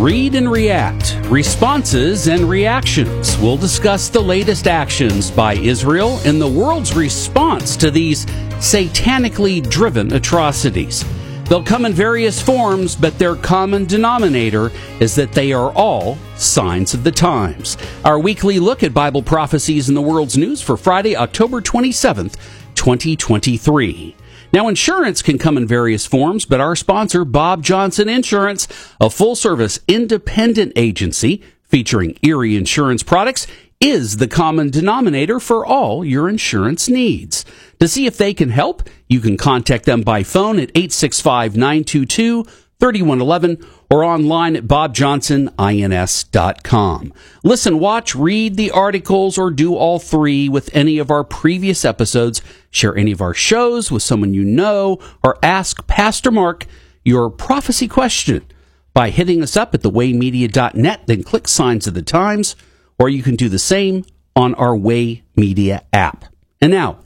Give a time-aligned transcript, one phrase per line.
[0.00, 3.36] Read and React Responses and Reactions.
[3.36, 10.14] We'll discuss the latest actions by Israel and the world's response to these satanically driven
[10.14, 11.04] atrocities.
[11.44, 16.94] They'll come in various forms, but their common denominator is that they are all signs
[16.94, 17.76] of the times.
[18.02, 22.36] Our weekly look at Bible prophecies in the world's news for Friday, October 27th,
[22.74, 24.16] 2023.
[24.52, 28.66] Now, insurance can come in various forms, but our sponsor, Bob Johnson Insurance,
[29.00, 33.46] a full service independent agency featuring Erie insurance products,
[33.80, 37.44] is the common denominator for all your insurance needs.
[37.78, 42.44] To see if they can help, you can contact them by phone at 865 922
[42.80, 47.12] 3111 or online at bobjohnsonins.com.
[47.44, 52.40] Listen, watch, read the articles, or do all three with any of our previous episodes.
[52.70, 56.66] Share any of our shows with someone you know, or ask Pastor Mark
[57.04, 58.44] your prophecy question
[58.92, 62.56] by hitting us up at thewaymedia.net, then click Signs of the Times,
[62.98, 64.04] or you can do the same
[64.34, 66.24] on our Way Media app.
[66.60, 66.98] And now,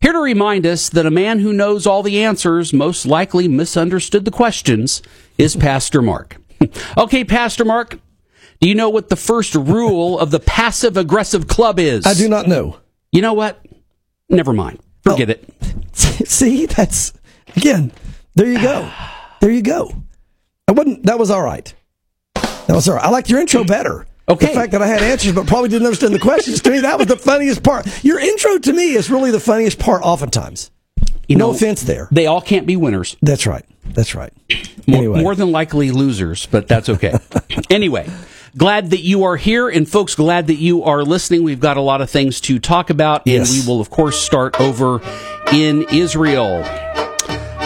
[0.00, 4.24] here to remind us that a man who knows all the answers most likely misunderstood
[4.24, 5.02] the questions
[5.38, 6.36] is Pastor Mark.
[6.98, 7.98] okay, Pastor Mark,
[8.60, 12.06] do you know what the first rule of the passive aggressive club is?
[12.06, 12.78] I do not know.
[13.12, 13.64] You know what?
[14.28, 14.80] Never mind.
[15.02, 15.32] Forget oh.
[15.32, 15.96] it.
[16.28, 17.12] See, that's
[17.56, 17.92] again.
[18.34, 18.90] There you go.
[19.40, 19.90] There you go.
[20.68, 21.04] I wasn't.
[21.04, 21.72] That was all right.
[22.34, 23.04] That was all right.
[23.04, 24.06] I liked your intro better.
[24.28, 24.46] Okay.
[24.46, 26.98] The fact that I had answers but probably didn't understand the questions to me, that
[26.98, 27.86] was the funniest part.
[28.04, 30.70] Your intro to me is really the funniest part oftentimes.
[31.28, 32.08] You no know, offense there.
[32.10, 33.16] They all can't be winners.
[33.22, 33.64] That's right.
[33.84, 34.32] That's right.
[34.86, 35.22] More, anyway.
[35.22, 37.14] more than likely losers, but that's okay.
[37.70, 38.08] anyway,
[38.56, 39.68] glad that you are here.
[39.68, 41.42] And folks, glad that you are listening.
[41.42, 43.22] We've got a lot of things to talk about.
[43.26, 43.50] Yes.
[43.50, 45.00] And we will, of course, start over
[45.52, 46.64] in Israel.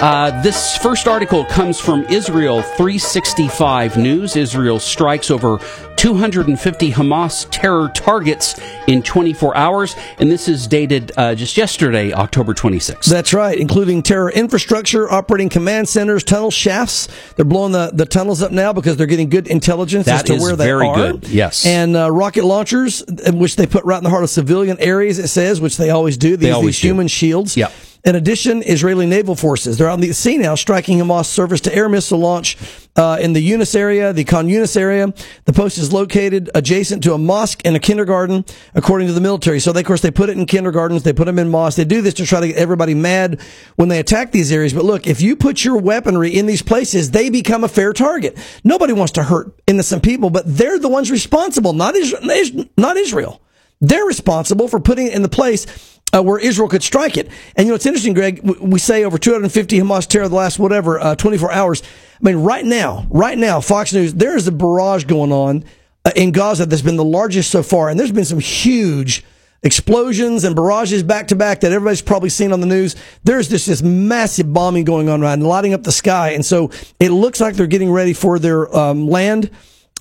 [0.00, 4.34] Uh, this first article comes from Israel 365 News.
[4.34, 5.58] Israel strikes over
[5.96, 12.54] 250 Hamas terror targets in 24 hours, and this is dated uh, just yesterday, October
[12.54, 13.04] 26th.
[13.04, 17.06] That's right, including terror infrastructure, operating command centers, tunnel shafts.
[17.36, 20.42] They're blowing the, the tunnels up now because they're getting good intelligence that as to
[20.42, 20.96] where they very are.
[20.96, 21.28] Good.
[21.28, 25.18] Yes, and uh, rocket launchers, which they put right in the heart of civilian areas.
[25.18, 26.38] It says, which they always do.
[26.38, 26.88] These, always these do.
[26.88, 27.54] human shields.
[27.54, 27.70] Yeah.
[28.02, 31.86] In addition, Israeli naval forces, they're on the sea now, striking Hamas surface to air
[31.86, 32.56] missile launch
[32.96, 35.12] uh, in the Yunus area, the Khan Yunus area.
[35.44, 39.60] The post is located adjacent to a mosque and a kindergarten, according to the military.
[39.60, 41.76] So, they, of course, they put it in kindergartens, they put them in mosques.
[41.76, 43.38] They do this to try to get everybody mad
[43.76, 44.72] when they attack these areas.
[44.72, 48.38] But look, if you put your weaponry in these places, they become a fair target.
[48.64, 52.66] Nobody wants to hurt innocent people, but they're the ones responsible, not Israel.
[52.78, 53.42] Not Israel.
[53.82, 55.66] They're responsible for putting it in the place
[56.12, 57.28] uh, where Israel could strike it.
[57.56, 58.40] And you know, it's interesting, Greg.
[58.60, 61.82] We say over 250 Hamas terror the last whatever uh, 24 hours.
[61.82, 65.64] I mean, right now, right now, Fox News, there is a barrage going on
[66.04, 69.24] uh, in Gaza that's been the largest so far, and there's been some huge
[69.62, 72.96] explosions and barrages back to back that everybody's probably seen on the news.
[73.24, 76.70] There's just this massive bombing going on right and lighting up the sky, and so
[76.98, 79.50] it looks like they're getting ready for their um, land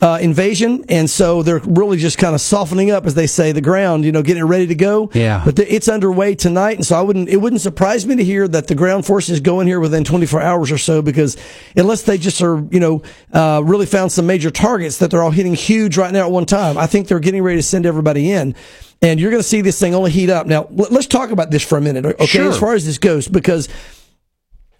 [0.01, 3.61] uh, invasion, and so they're really just kind of softening up, as they say, the
[3.61, 4.05] ground.
[4.05, 5.09] You know, getting ready to go.
[5.13, 5.41] Yeah.
[5.43, 7.27] But the, it's underway tonight, and so I wouldn't.
[7.27, 10.41] It wouldn't surprise me to hear that the ground forces go in here within 24
[10.41, 11.35] hours or so, because
[11.75, 13.03] unless they just are, you know,
[13.33, 16.45] uh, really found some major targets that they're all hitting huge right now at one
[16.45, 18.55] time, I think they're getting ready to send everybody in.
[19.01, 20.45] And you're going to see this thing only heat up.
[20.45, 22.25] Now, let's talk about this for a minute, okay?
[22.25, 22.49] Sure.
[22.49, 23.69] As far as this goes, because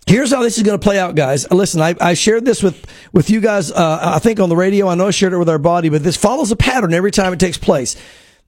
[0.07, 1.49] Here's how this is going to play out, guys.
[1.51, 4.87] Listen, I, I shared this with, with you guys, uh, I think on the radio.
[4.87, 7.31] I know I shared it with our body, but this follows a pattern every time
[7.31, 7.95] it takes place.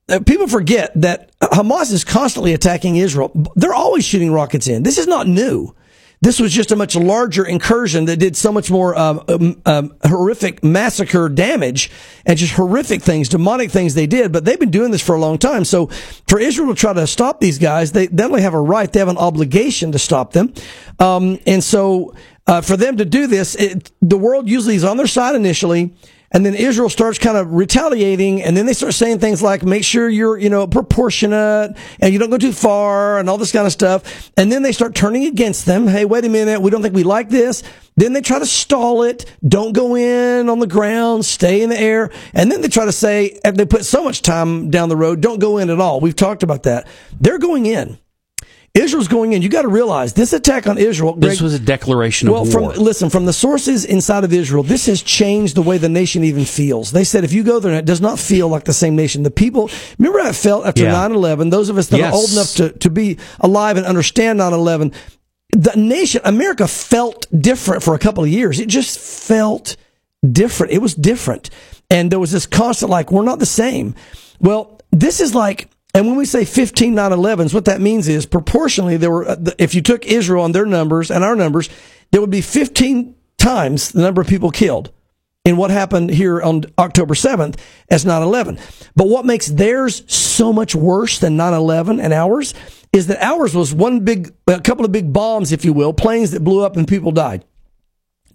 [0.10, 3.32] Uh, people forget that Hamas is constantly attacking Israel.
[3.56, 4.82] They're always shooting rockets in.
[4.82, 5.76] This is not new.
[6.24, 9.96] This was just a much larger incursion that did so much more um, um, um,
[10.04, 11.90] horrific massacre damage
[12.28, 14.32] and just horrific things, demonic things they did.
[14.32, 15.66] But they've been doing this for a long time.
[15.66, 15.88] So
[16.28, 19.00] for Israel to try to stop these guys, they not only have a right, they
[19.00, 20.54] have an obligation to stop them.
[21.00, 22.14] Um, and so
[22.46, 25.92] uh, for them to do this, it, the world usually is on their side initially
[26.32, 29.84] and then Israel starts kind of retaliating, and then they start saying things like, make
[29.84, 33.66] sure you're, you know, proportionate and you don't go too far and all this kind
[33.66, 34.32] of stuff.
[34.38, 35.88] And then they start turning against them.
[35.88, 36.62] Hey, wait a minute.
[36.62, 37.64] We don't think we like this.
[37.98, 39.26] Then they try to stall it.
[39.46, 41.26] Don't go in on the ground.
[41.26, 42.10] Stay in the air.
[42.34, 45.22] And then they try to say, and they put so much time down the road,
[45.22, 46.00] don't go in at all.
[46.00, 46.88] We've talked about that.
[47.20, 48.00] They're going in.
[48.74, 49.42] Israel's going in.
[49.42, 51.14] You got to realize this attack on Israel.
[51.14, 52.70] Greg, this was a declaration well, of war.
[52.70, 56.24] Well, listen, from the sources inside of Israel, this has changed the way the nation
[56.24, 56.92] even feels.
[56.92, 59.24] They said if you go there, it does not feel like the same nation.
[59.24, 59.70] The people,
[60.00, 60.94] remember how it felt after yeah.
[60.94, 61.52] 9-11?
[61.52, 62.14] Those of us that yes.
[62.14, 64.94] are old enough to, to be alive and understand 9-11,
[65.52, 68.62] the nation, America felt different for a couple of years.
[68.62, 69.76] It just felt
[70.30, 70.72] different.
[70.72, 71.50] It was different.
[71.90, 73.96] And there was this constant, like, we're not the same.
[74.40, 78.98] Well, this is like, and when we say 15 9-11s, what that means is proportionally
[78.98, 81.70] there were, uh, if you took Israel and their numbers and our numbers,
[82.12, 84.92] there would be 15 times the number of people killed
[85.44, 87.58] in what happened here on October 7th
[87.90, 88.60] as 9-11.
[88.96, 92.54] But what makes theirs so much worse than 9-11 and ours
[92.94, 96.32] is that ours was one big, a couple of big bombs, if you will, planes
[96.32, 97.44] that blew up and people died.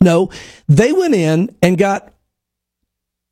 [0.00, 0.30] No,
[0.66, 2.12] they went in and got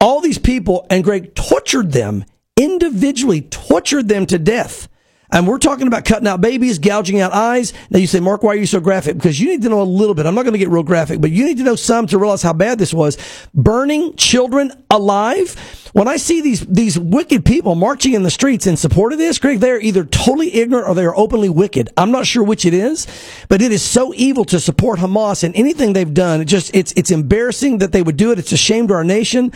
[0.01, 2.25] all these people and Greg tortured them
[2.57, 4.89] individually tortured them to death.
[5.35, 7.73] And we're talking about cutting out babies, gouging out eyes.
[7.91, 9.17] Now you say, Mark, why are you so graphic?
[9.17, 10.27] Because you need to know a little bit.
[10.27, 12.41] I'm not going to get real graphic, but you need to know some to realize
[12.41, 13.19] how bad this was.
[13.53, 15.57] Burning children alive.
[15.93, 19.41] When I see these, these wicked people marching in the streets in support of this,
[19.41, 21.89] Greg, they're either totally ignorant or they are openly wicked.
[21.97, 23.09] I'm not sure which it is,
[23.49, 26.43] but it is so evil to support Hamas and anything they've done.
[26.43, 28.39] It just, it's, it's embarrassing that they would do it.
[28.39, 29.51] It's a shame to our nation.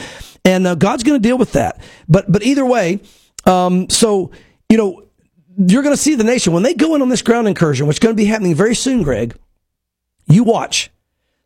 [0.44, 1.80] And uh, God's going to deal with that.
[2.08, 3.00] But, but either way,
[3.44, 4.32] um, so,
[4.68, 5.07] you know,
[5.58, 7.96] you're going to see the nation when they go in on this ground incursion, which
[7.96, 9.36] is going to be happening very soon, Greg.
[10.28, 10.90] You watch.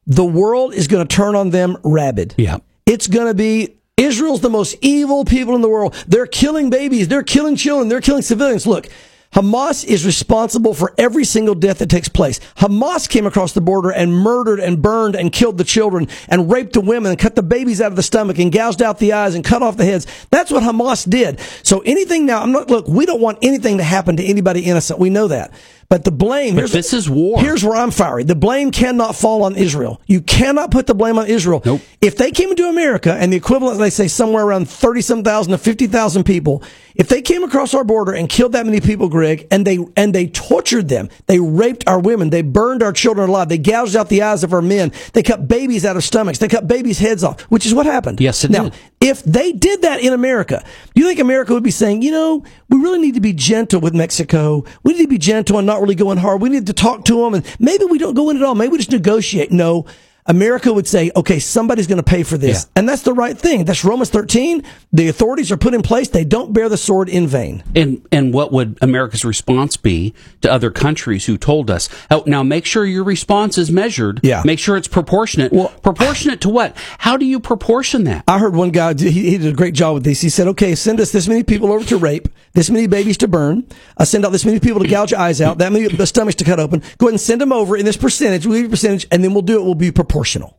[0.07, 2.35] The world is going to turn on them rabid.
[2.37, 2.59] Yeah.
[2.85, 5.95] It's going to be Israel's the most evil people in the world.
[6.07, 7.09] They're killing babies.
[7.09, 7.89] They're killing children.
[7.89, 8.67] They're killing civilians.
[8.67, 8.89] Look,
[9.33, 12.39] Hamas is responsible for every single death that takes place.
[12.57, 16.75] Hamas came across the border and murdered and burned and killed the children and raped
[16.75, 19.35] the women and cut the babies out of the stomach and gouged out the eyes
[19.35, 20.07] and cut off the heads.
[20.31, 21.41] That's what Hamas did.
[21.63, 24.99] So anything now, I'm not, look, we don't want anything to happen to anybody innocent.
[24.99, 25.53] We know that.
[25.93, 26.55] But the blame.
[26.55, 27.39] But this is war.
[27.39, 28.25] Here's where I'm fiery.
[28.25, 30.01] The blame cannot fall on Israel.
[30.07, 31.61] You cannot put the blame on Israel.
[31.67, 31.83] Nope.
[32.01, 35.51] If they came into America and the equivalent, they say somewhere around 30 some thousand
[35.51, 36.63] to 50,000 people,
[36.95, 40.15] if they came across our border and killed that many people, Greg, and they, and
[40.15, 44.09] they tortured them, they raped our women, they burned our children alive, they gouged out
[44.09, 47.23] the eyes of our men, they cut babies out of stomachs, they cut babies' heads
[47.23, 48.19] off, which is what happened.
[48.19, 48.75] Yes, it now, did.
[49.01, 52.43] if they did that in America, do you think America would be saying, you know,
[52.71, 54.65] we really need to be gentle with Mexico.
[54.83, 56.41] We need to be gentle and not really going hard.
[56.41, 58.55] We need to talk to them and maybe we don't go in at all.
[58.55, 59.51] Maybe we just negotiate.
[59.51, 59.87] No,
[60.27, 62.65] America would say, okay, somebody's going to pay for this.
[62.65, 62.81] Yeah.
[62.81, 63.65] And that's the right thing.
[63.65, 64.63] That's Romans 13.
[64.93, 66.09] The authorities are put in place.
[66.09, 67.65] They don't bear the sword in vain.
[67.75, 72.45] And, and what would America's response be to other countries who told us, oh, now
[72.45, 74.21] make sure your response is measured.
[74.23, 74.43] Yeah.
[74.45, 75.53] Make sure it's proportionate.
[75.53, 76.77] Well, proportionate to what?
[76.99, 78.23] How do you proportion that?
[78.29, 80.21] I heard one guy, he, he did a great job with this.
[80.21, 83.29] He said, okay, send us this many people over to rape, this many babies to
[83.29, 83.67] burn,
[83.97, 86.45] uh, send out this many people to gouge eyes out, that many the stomachs to
[86.45, 86.81] cut open.
[86.99, 88.47] Go ahead and send them over in this percentage.
[88.47, 89.65] We'll give you a percentage and then we'll do it.
[89.65, 90.59] We'll be proportional proportional.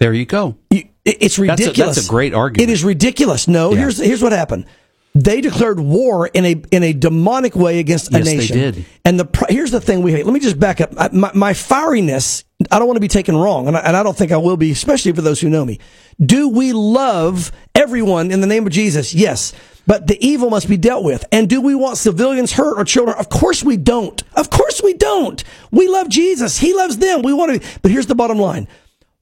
[0.00, 0.56] There you go.
[0.70, 1.76] You, it's ridiculous.
[1.76, 2.70] That's a, that's a, great argument.
[2.70, 3.48] It is ridiculous.
[3.48, 3.80] No, yeah.
[3.80, 4.66] here's here's what happened.
[5.14, 8.56] They declared war in a in a demonic way against yes, a nation.
[8.56, 8.84] They did.
[9.04, 10.24] And the here's the thing we hate.
[10.24, 10.92] Let me just back up.
[11.12, 12.44] My, my fieriness.
[12.70, 14.56] I don't want to be taken wrong, and I, and I don't think I will
[14.56, 15.78] be, especially for those who know me.
[16.24, 19.14] Do we love everyone in the name of Jesus?
[19.14, 19.52] Yes.
[19.88, 21.24] But the evil must be dealt with.
[21.32, 23.16] And do we want civilians hurt or children?
[23.18, 24.22] Of course we don't.
[24.34, 25.42] Of course we don't.
[25.70, 26.58] We love Jesus.
[26.58, 27.22] He loves them.
[27.22, 27.68] We want to.
[27.80, 28.68] But here's the bottom line.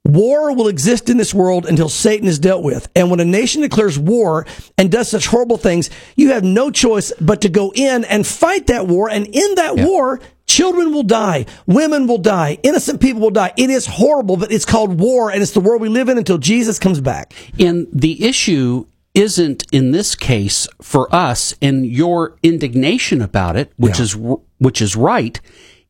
[0.05, 2.89] War will exist in this world until Satan is dealt with.
[2.97, 4.45] And when a nation declares war
[4.77, 8.67] and does such horrible things, you have no choice but to go in and fight
[8.67, 9.09] that war.
[9.09, 13.53] And in that war, children will die, women will die, innocent people will die.
[13.57, 16.39] It is horrible, but it's called war and it's the world we live in until
[16.39, 17.35] Jesus comes back.
[17.59, 23.99] And the issue isn't in this case for us and your indignation about it, which
[23.99, 24.03] yeah.
[24.05, 24.17] is
[24.59, 25.41] which is right,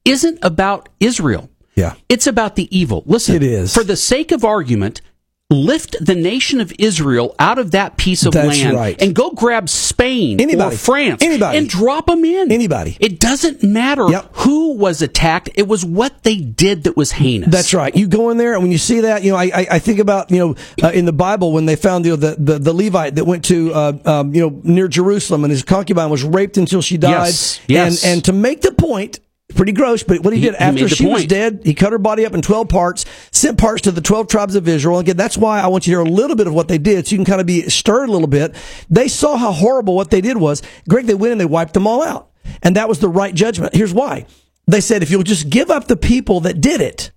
[0.05, 1.51] isn't about Israel.
[1.75, 1.95] Yeah.
[2.09, 3.03] It's about the evil.
[3.05, 3.75] Listen, it is.
[3.75, 5.03] For the sake of argument,
[5.49, 9.01] lift the nation of Israel out of that piece of That's land right.
[9.01, 10.75] and go grab Spain Anybody.
[10.75, 11.59] or France Anybody.
[11.59, 12.51] and drop them in.
[12.51, 12.97] Anybody.
[12.99, 14.31] It doesn't matter Yep.
[14.39, 15.51] who was attacked.
[15.55, 17.49] It was what they did that was heinous.
[17.51, 17.95] That's right.
[17.95, 20.01] You go in there, and when you see that, you know, I, I, I think
[20.01, 22.73] about, you know, uh, in the Bible when they found you know, the, the, the
[22.73, 26.57] Levite that went to, uh, um, you know, near Jerusalem, and his concubine was raped
[26.57, 27.27] until she died.
[27.27, 28.05] Yes, yes.
[28.05, 29.21] And, and to make the point,
[29.55, 31.93] pretty gross, but what he, He- did he after the she was dead, he cut
[31.93, 34.99] her body up in 12 parts, sent parts to the 12 tribes of Israel.
[34.99, 37.07] Again, that's why I want you to hear a little bit of what they did
[37.07, 38.55] so you can kind of be stirred a little bit.
[38.91, 40.63] They saw how horrible what they did was.
[40.89, 42.31] Greg, they went and they wiped them all out.
[42.63, 43.75] And that was the right judgment.
[43.75, 44.27] Here's why.
[44.67, 47.13] They said, if you'll just give up the people that did it,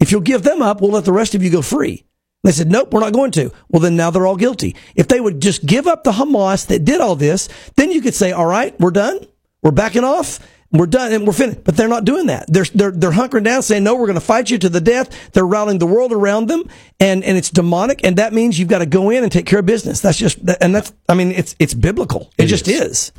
[0.00, 2.04] if you'll give them up, we'll let the rest of you go free.
[2.44, 3.50] They said, nope, we're not going to.
[3.68, 4.76] Well, then now they're all guilty.
[4.94, 8.14] If they would just give up the Hamas that did all this, then you could
[8.14, 9.18] say, all right, we're done.
[9.62, 10.40] We're backing off.
[10.72, 11.64] We're done and we're finished.
[11.64, 12.46] But they're not doing that.
[12.48, 15.32] They're, they're, they're hunkering down saying, no, we're going to fight you to the death.
[15.32, 16.68] They're rallying the world around them
[16.98, 18.04] and, and it's demonic.
[18.04, 20.00] And that means you've got to go in and take care of business.
[20.00, 22.32] That's just, and that's, I mean, it's, it's biblical.
[22.38, 22.80] It, It just is.
[22.80, 23.12] is.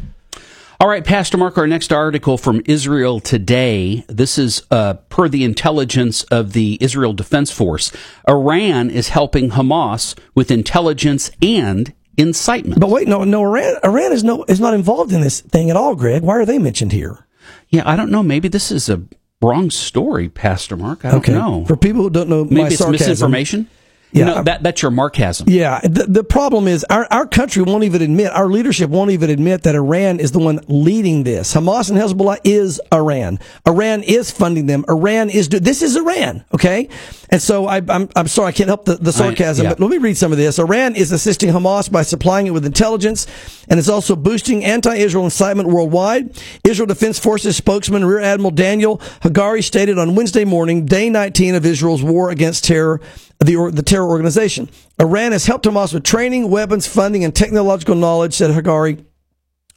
[0.77, 4.03] All right, Pastor Mark, our next article from Israel Today.
[4.09, 7.93] This is uh, per the intelligence of the Israel Defense Force.
[8.27, 12.81] Iran is helping Hamas with intelligence and incitement.
[12.81, 15.77] But wait, no, no, Iran, Iran is no, is not involved in this thing at
[15.77, 16.23] all, Greg.
[16.23, 17.24] Why are they mentioned here?
[17.69, 18.23] Yeah, I don't know.
[18.23, 19.01] Maybe this is a
[19.41, 21.05] wrong story, Pastor Mark.
[21.05, 21.65] I don't know.
[21.65, 23.69] For people who don't know Maybe my it's sarcasm, misinformation.
[24.19, 24.25] Yeah.
[24.25, 25.45] know, that, that's your markasm.
[25.47, 29.29] Yeah, the, the problem is our, our country won't even admit, our leadership won't even
[29.29, 31.53] admit that Iran is the one leading this.
[31.53, 33.39] Hamas and Hezbollah is Iran.
[33.67, 34.85] Iran is funding them.
[34.87, 36.89] Iran is do, this is Iran, okay?
[37.29, 39.71] And so I, I'm I'm sorry I can't help the, the sarcasm, yeah.
[39.71, 40.59] but let me read some of this.
[40.59, 43.27] Iran is assisting Hamas by supplying it with intelligence,
[43.67, 46.39] and it's also boosting anti-Israel incitement worldwide.
[46.63, 51.65] Israel Defense Forces spokesman Rear Admiral Daniel Hagari stated on Wednesday morning, day 19 of
[51.65, 53.01] Israel's war against terror
[53.39, 54.69] the, the terror organization.
[54.99, 59.03] Iran has helped Hamas with training, weapons, funding, and technological knowledge, said Hagari,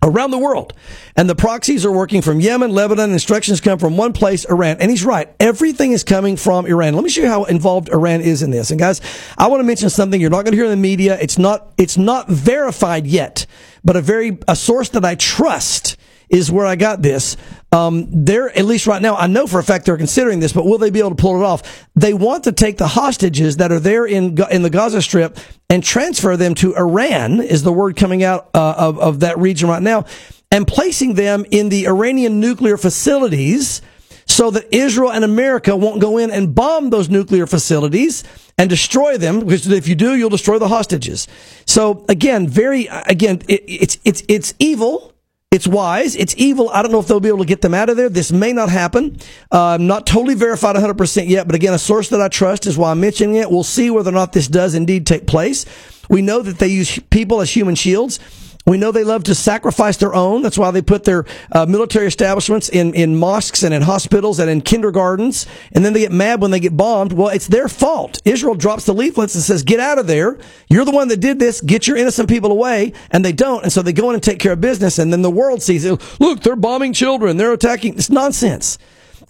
[0.02, 0.72] around the world.
[1.16, 3.10] And the proxies are working from Yemen, Lebanon.
[3.10, 4.76] Instructions come from one place, Iran.
[4.80, 5.34] And he's right.
[5.40, 6.94] Everything is coming from Iran.
[6.94, 8.70] Let me show you how involved Iran is in this.
[8.70, 9.00] And guys,
[9.36, 11.18] I want to mention something you're not going to hear in the media.
[11.20, 13.46] It's not, it's not verified yet,
[13.84, 15.96] but a very, a source that I trust
[16.28, 17.36] is where I got this.
[17.72, 19.16] Um, they're at least right now.
[19.16, 21.40] I know for a fact they're considering this, but will they be able to pull
[21.40, 21.86] it off?
[21.94, 25.82] They want to take the hostages that are there in in the Gaza Strip and
[25.82, 27.40] transfer them to Iran.
[27.40, 30.04] Is the word coming out uh, of of that region right now,
[30.50, 33.82] and placing them in the Iranian nuclear facilities.
[34.30, 38.24] So that Israel and America won't go in and bomb those nuclear facilities
[38.58, 41.26] and destroy them, because if you do, you'll destroy the hostages.
[41.64, 45.14] So again, very again, it, it's it's it's evil.
[45.50, 46.14] It's wise.
[46.14, 46.68] It's evil.
[46.68, 48.10] I don't know if they'll be able to get them out of there.
[48.10, 49.16] This may not happen.
[49.50, 52.90] Uh, not totally verified 100% yet, but again, a source that I trust is why
[52.90, 53.50] I'm mentioning it.
[53.50, 55.64] We'll see whether or not this does indeed take place.
[56.10, 58.20] We know that they use people as human shields.
[58.68, 60.42] We know they love to sacrifice their own.
[60.42, 64.50] That's why they put their uh, military establishments in, in mosques and in hospitals and
[64.50, 65.46] in kindergartens.
[65.72, 67.14] And then they get mad when they get bombed.
[67.14, 68.20] Well, it's their fault.
[68.26, 70.38] Israel drops the leaflets and says, get out of there.
[70.68, 71.62] You're the one that did this.
[71.62, 72.92] Get your innocent people away.
[73.10, 73.62] And they don't.
[73.62, 74.98] And so they go in and take care of business.
[74.98, 76.20] And then the world sees it.
[76.20, 77.38] Look, they're bombing children.
[77.38, 77.94] They're attacking.
[77.94, 78.78] It's nonsense.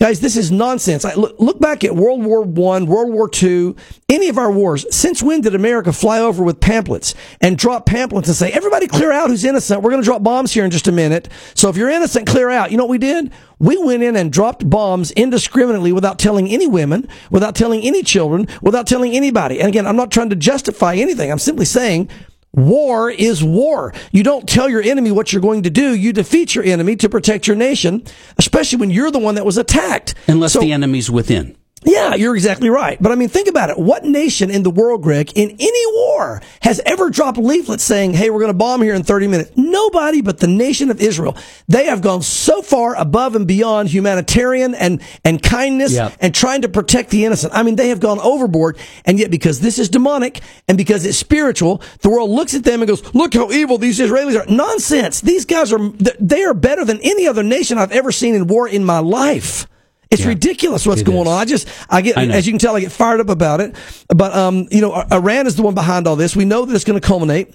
[0.00, 1.04] Guys, this is nonsense.
[1.04, 3.74] I, look, look back at World War One, World War Two,
[4.08, 4.86] any of our wars.
[4.94, 9.10] Since when did America fly over with pamphlets and drop pamphlets and say, everybody clear
[9.10, 9.82] out who's innocent?
[9.82, 11.28] We're going to drop bombs here in just a minute.
[11.54, 12.70] So if you're innocent, clear out.
[12.70, 13.32] You know what we did?
[13.58, 18.46] We went in and dropped bombs indiscriminately without telling any women, without telling any children,
[18.62, 19.58] without telling anybody.
[19.58, 21.32] And again, I'm not trying to justify anything.
[21.32, 22.08] I'm simply saying
[22.58, 23.94] War is war.
[24.10, 25.94] You don't tell your enemy what you're going to do.
[25.94, 28.02] You defeat your enemy to protect your nation,
[28.36, 30.14] especially when you're the one that was attacked.
[30.26, 31.54] Unless So- the enemy's within.
[31.84, 33.00] Yeah, you're exactly right.
[33.00, 33.78] But I mean, think about it.
[33.78, 38.30] What nation in the world, Greg, in any war has ever dropped leaflets saying, hey,
[38.30, 39.52] we're going to bomb here in 30 minutes?
[39.56, 41.36] Nobody but the nation of Israel.
[41.68, 46.14] They have gone so far above and beyond humanitarian and, and kindness Yep.
[46.20, 47.52] and trying to protect the innocent.
[47.54, 48.76] I mean, they have gone overboard.
[49.04, 52.82] And yet, because this is demonic and because it's spiritual, the world looks at them
[52.82, 54.46] and goes, look how evil these Israelis are.
[54.52, 55.20] Nonsense.
[55.20, 58.66] These guys are, they are better than any other nation I've ever seen in war
[58.68, 59.66] in my life.
[60.10, 60.28] It's Yeah.
[60.28, 61.28] ridiculous what's It going is.
[61.28, 61.38] on.
[61.38, 63.74] I just, I get, I as you can tell, I get fired up about it.
[64.08, 66.34] But, um, you know, Iran is the one behind all this.
[66.34, 67.54] We know that it's going to culminate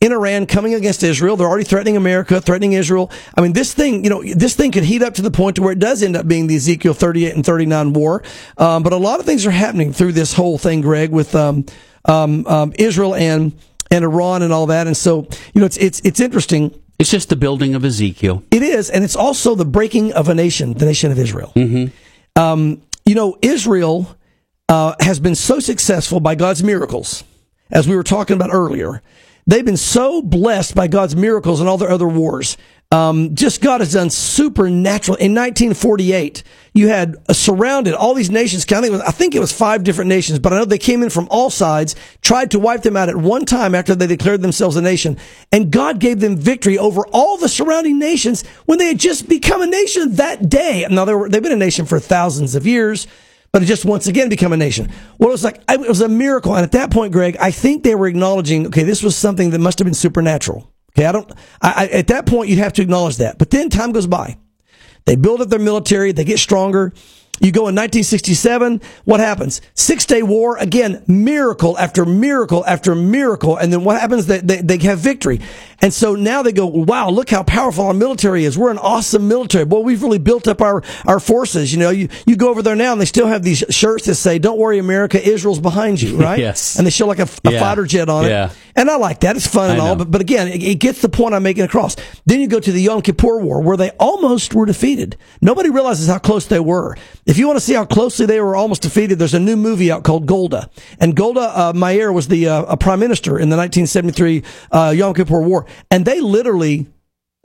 [0.00, 1.36] in Iran coming against Israel.
[1.36, 3.10] They're already threatening America, threatening Israel.
[3.36, 5.62] I mean, this thing, you know, this thing could heat up to the point to
[5.62, 8.22] where it does end up being the Ezekiel 38 and 39 war.
[8.58, 11.66] Um, but a lot of things are happening through this whole thing, Greg, with, um,
[12.04, 13.52] um, um, Israel and,
[13.90, 14.86] and Iran and all that.
[14.86, 16.72] And so, you know, it's, it's, it's interesting.
[16.98, 18.42] It's just the building of Ezekiel.
[18.50, 21.52] It is, and it's also the breaking of a nation, the nation of Israel.
[22.34, 24.16] Um, you know, Israel
[24.68, 27.24] uh, has been so successful by God's miracles,
[27.70, 29.02] as we were talking about earlier.
[29.46, 32.56] They've been so blessed by God's miracles and all their other wars.
[32.90, 35.16] Um, just God has done supernatural.
[35.16, 36.42] In 1948,
[36.72, 38.64] you had uh, surrounded all these nations.
[38.64, 40.78] I think, it was, I think it was five different nations, but I know they
[40.78, 44.06] came in from all sides, tried to wipe them out at one time after they
[44.06, 45.18] declared themselves a nation,
[45.52, 49.60] and God gave them victory over all the surrounding nations when they had just become
[49.60, 50.86] a nation that day.
[50.88, 53.06] Now they were, they've been a nation for thousands of years
[53.50, 54.90] but it just once again become a nation.
[55.16, 57.82] Well, it was like it was a miracle, and at that point, Greg, I think
[57.82, 60.70] they were acknowledging, okay, this was something that must have been supernatural.
[60.98, 61.30] Okay, I don't.
[61.62, 63.38] I, I, at that point, you'd have to acknowledge that.
[63.38, 64.36] But then time goes by.
[65.04, 66.10] They build up their military.
[66.10, 66.92] They get stronger.
[67.40, 69.60] You go in 1967, what happens?
[69.74, 73.56] Six Day War, again, miracle after miracle after miracle.
[73.56, 74.26] And then what happens?
[74.26, 75.40] They, they, they, have victory.
[75.80, 78.58] And so now they go, wow, look how powerful our military is.
[78.58, 79.64] We're an awesome military.
[79.64, 81.72] Boy, we've really built up our, our forces.
[81.72, 84.16] You know, you, you go over there now and they still have these shirts that
[84.16, 86.38] say, don't worry, America, Israel's behind you, right?
[86.38, 86.76] yes.
[86.76, 87.60] And they show like a, a yeah.
[87.60, 88.30] fighter jet on it.
[88.30, 88.50] Yeah.
[88.74, 89.36] And I like that.
[89.36, 89.96] It's fun and all.
[89.96, 91.96] But, but again, it, it gets the point I'm making across.
[92.26, 95.16] Then you go to the Yom Kippur War where they almost were defeated.
[95.40, 96.96] Nobody realizes how close they were.
[97.28, 99.92] If you want to see how closely they were almost defeated, there's a new movie
[99.92, 100.70] out called Golda.
[100.98, 104.42] And Golda uh, Meir was the uh, prime minister in the 1973
[104.72, 105.66] uh, Yom Kippur War.
[105.90, 106.86] And they literally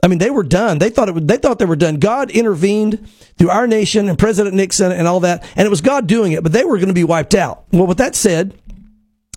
[0.02, 0.80] I mean, they were done.
[0.80, 1.14] They thought it.
[1.14, 1.96] Would, they thought they were done.
[1.96, 6.06] God intervened through our nation and President Nixon and all that, and it was God
[6.06, 6.42] doing it.
[6.42, 7.64] But they were going to be wiped out.
[7.72, 8.52] Well, with that said,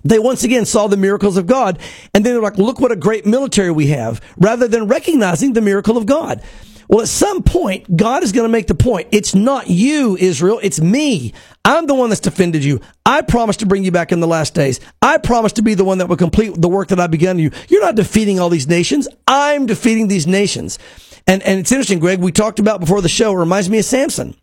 [0.09, 1.79] they once again saw the miracles of God,
[2.13, 5.61] and then they're like, "Look what a great military we have!" Rather than recognizing the
[5.61, 6.41] miracle of God.
[6.89, 9.09] Well, at some point, God is going to make the point.
[9.11, 10.59] It's not you, Israel.
[10.63, 11.33] It's me.
[11.65, 12.79] I'm the one that's defended you.
[13.05, 14.79] I promise to bring you back in the last days.
[15.01, 17.51] I promise to be the one that will complete the work that I begun you.
[17.67, 19.09] You're not defeating all these nations.
[19.27, 20.79] I'm defeating these nations.
[21.27, 23.33] And, and it's interesting, Greg, we talked about before the show.
[23.33, 24.35] It reminds me of Samson.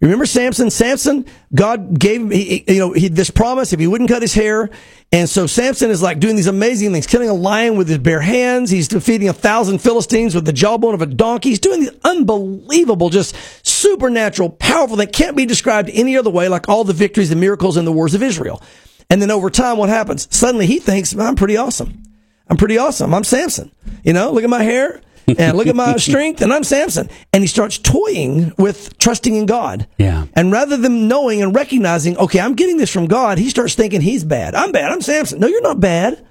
[0.00, 0.70] Remember Samson?
[0.70, 4.32] Samson, God gave him, he, you know, he, this promise if he wouldn't cut his
[4.32, 4.70] hair.
[5.10, 8.20] And so Samson is like doing these amazing things, killing a lion with his bare
[8.20, 8.70] hands.
[8.70, 11.48] He's defeating a thousand Philistines with the jawbone of a donkey.
[11.48, 13.34] He's doing these unbelievable, just
[13.66, 17.76] supernatural, powerful, that can't be described any other way, like all the victories and miracles
[17.76, 18.62] and the wars of Israel.
[19.10, 20.28] And then over time, what happens?
[20.30, 22.02] Suddenly he thinks, I'm pretty awesome.
[22.48, 23.12] I'm pretty awesome.
[23.14, 23.72] I'm Samson.
[24.04, 25.00] You know, look at my hair
[25.36, 27.10] and look at my strength, and I'm Samson.
[27.32, 29.86] And he starts toying with trusting in God.
[29.98, 30.26] Yeah.
[30.34, 34.00] And rather than knowing and recognizing, okay, I'm getting this from God, he starts thinking
[34.00, 34.54] he's bad.
[34.54, 34.90] I'm bad.
[34.90, 35.40] I'm Samson.
[35.40, 36.26] No, you're not bad.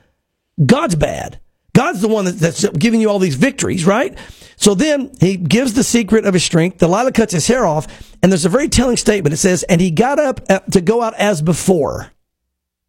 [0.66, 1.40] God's bad.
[1.76, 4.18] God's the one that's giving you all these victories, right?
[4.56, 6.80] So then he gives the secret of his strength.
[6.80, 9.34] Delilah cuts his hair off, and there's a very telling statement.
[9.34, 12.12] It says, and he got up uh, to go out as before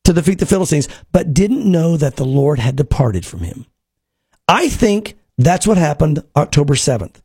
[0.04, 3.66] to defeat the Philistines, but didn't know that the Lord had departed from him.
[4.48, 7.22] I think that's what happened October 7th.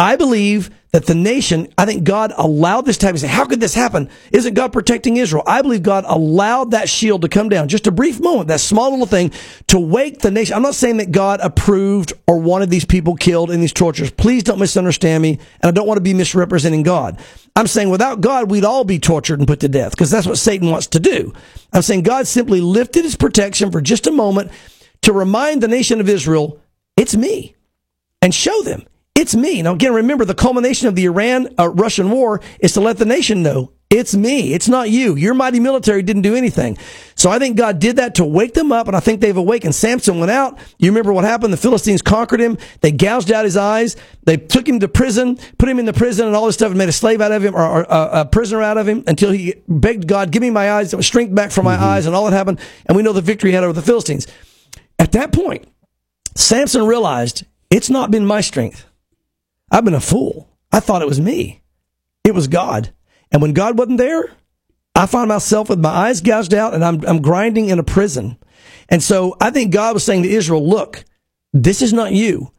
[0.00, 3.74] I believe that the nation, I think God allowed this to say, how could this
[3.74, 4.08] happen?
[4.30, 5.42] Isn't God protecting Israel?
[5.44, 8.92] I believe God allowed that shield to come down, just a brief moment, that small
[8.92, 9.32] little thing
[9.66, 10.54] to wake the nation.
[10.54, 14.12] I'm not saying that God approved or wanted these people killed in these tortures.
[14.12, 15.40] Please don't misunderstand me.
[15.60, 17.18] And I don't want to be misrepresenting God.
[17.56, 20.38] I'm saying without God, we'd all be tortured and put to death because that's what
[20.38, 21.34] Satan wants to do.
[21.72, 24.52] I'm saying God simply lifted his protection for just a moment
[25.02, 26.60] to remind the nation of Israel
[26.98, 27.54] it's me.
[28.20, 28.84] And show them
[29.18, 29.62] it's me.
[29.62, 33.04] Now, again, remember the culmination of the Iran uh, Russian war is to let the
[33.04, 34.52] nation know it's me.
[34.52, 35.16] It's not you.
[35.16, 36.78] Your mighty military didn't do anything.
[37.16, 39.74] So I think God did that to wake them up, and I think they've awakened.
[39.74, 40.58] Samson went out.
[40.78, 41.52] You remember what happened?
[41.52, 42.58] The Philistines conquered him.
[42.80, 43.96] They gouged out his eyes.
[44.22, 46.78] They took him to prison, put him in the prison, and all this stuff, and
[46.78, 49.32] made a slave out of him or, or uh, a prisoner out of him until
[49.32, 51.84] he begged God, "Give me my eyes, strength back from my mm-hmm.
[51.84, 52.60] eyes," and all that happened.
[52.86, 54.28] And we know the victory he had over the Philistines.
[55.00, 55.66] At that point,
[56.38, 58.86] Samson realized it's not been my strength.
[59.72, 60.48] I've been a fool.
[60.70, 61.62] I thought it was me.
[62.22, 62.94] It was God.
[63.32, 64.30] And when God wasn't there,
[64.94, 68.38] I find myself with my eyes gouged out and I'm, I'm grinding in a prison.
[68.88, 71.04] And so I think God was saying to Israel, look,
[71.52, 72.52] this is not you.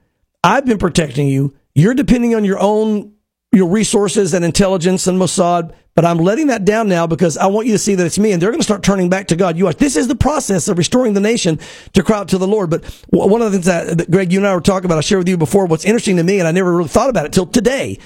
[0.43, 1.55] I've been protecting you.
[1.73, 3.13] You're depending on your own
[3.51, 7.67] your resources and intelligence and Mossad, but I'm letting that down now because I want
[7.67, 8.31] you to see that it's me.
[8.31, 9.57] And they're going to start turning back to God.
[9.57, 9.77] You watch.
[9.77, 11.59] This is the process of restoring the nation
[11.93, 12.69] to cry out to the Lord.
[12.69, 15.19] But one of the things that, Greg, you and I were talking about, I shared
[15.19, 17.47] with you before, what's interesting to me, and I never really thought about it till
[17.47, 17.97] today,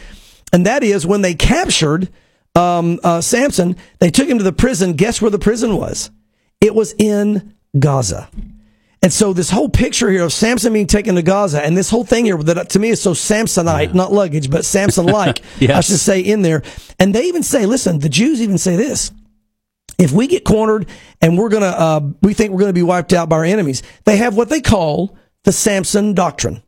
[0.51, 2.09] and that is when they captured
[2.55, 4.93] um, uh, Samson, they took him to the prison.
[4.93, 6.11] Guess where the prison was?
[6.61, 8.29] It was in Gaza.
[9.03, 12.05] And so this whole picture here of Samson being taken to Gaza and this whole
[12.05, 13.93] thing here that to me is so Samsonite, yeah.
[13.93, 15.71] not luggage, but Samson like, yes.
[15.71, 16.63] I should say in there.
[16.99, 19.11] And they even say, listen, the Jews even say this.
[19.99, 20.87] If we get cornered
[21.21, 23.43] and we're going to, uh, we think we're going to be wiped out by our
[23.43, 26.63] enemies, they have what they call the Samson doctrine.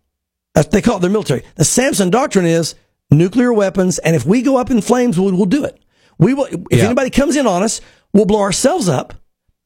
[0.53, 1.43] That's, they call it their military.
[1.55, 2.75] The Samson doctrine is
[3.11, 3.97] nuclear weapons.
[3.99, 5.79] And if we go up in flames, we'll, we'll do it.
[6.19, 6.45] We will.
[6.45, 6.85] If Yeah.
[6.85, 7.79] anybody comes in on us,
[8.13, 9.13] we'll blow ourselves up.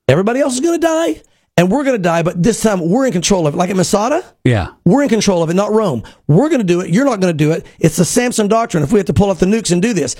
[0.07, 1.21] Everybody else is going to die,
[1.59, 2.23] and we're going to die.
[2.23, 3.57] But this time, we're in control of it.
[3.57, 4.69] Like at Masada, Yeah.
[4.85, 6.03] we're in control of it, not Rome.
[6.25, 6.89] We're going to do it.
[6.89, 7.65] You're not going to do it.
[7.79, 8.81] It's the Samson doctrine.
[8.81, 10.15] If we have to pull out the nukes and do this,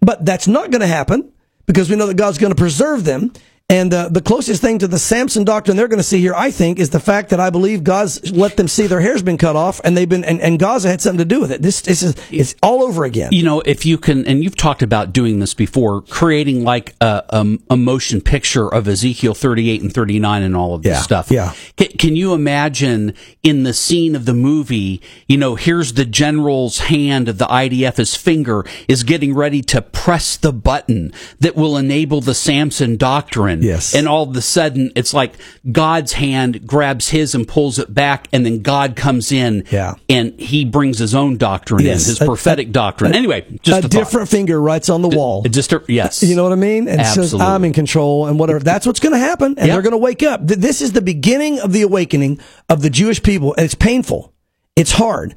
[0.00, 1.32] but that's not going to happen
[1.64, 3.32] because we know that God's going to preserve them.
[3.72, 6.50] And uh, the closest thing to the Samson doctrine they're going to see here, I
[6.50, 9.56] think, is the fact that I believe God's let them see their hair's been cut
[9.56, 11.62] off, and they've been, and, and Gaza had something to do with it.
[11.62, 13.32] This, this is, it's all over again.
[13.32, 17.24] You know, if you can, and you've talked about doing this before, creating like a,
[17.30, 21.30] a, a motion picture of Ezekiel 38 and 39 and all of this Yeah, stuff.
[21.30, 21.54] yeah.
[21.78, 26.78] Can, can you imagine in the scene of the movie, you know, here's the general's
[26.80, 31.78] hand of the IDF, his finger is getting ready to press the button that will
[31.78, 33.61] enable the Samson doctrine.
[33.62, 33.94] Yes.
[33.94, 35.34] And all of a sudden, it's like
[35.70, 39.94] God's hand grabs his and pulls it back, and then God comes in Yeah.
[40.08, 42.04] and he brings his own doctrine Yes.
[42.04, 43.14] in, his A- prophetic doctrine.
[43.14, 43.90] anyway, just a a, thought.
[43.92, 45.42] different finger writes on the wall.
[45.44, 46.88] It Just a, yes, You know what I mean?
[46.88, 47.46] And says, Absolutely.
[47.46, 48.58] I'm in control and whatever.
[48.58, 49.54] That's what's going to happen.
[49.56, 49.68] And Yep.
[49.68, 50.40] they're going to wake up.
[50.46, 53.54] This is the beginning of the awakening of the Jewish people.
[53.56, 54.32] And it's painful.
[54.74, 55.34] It's hard.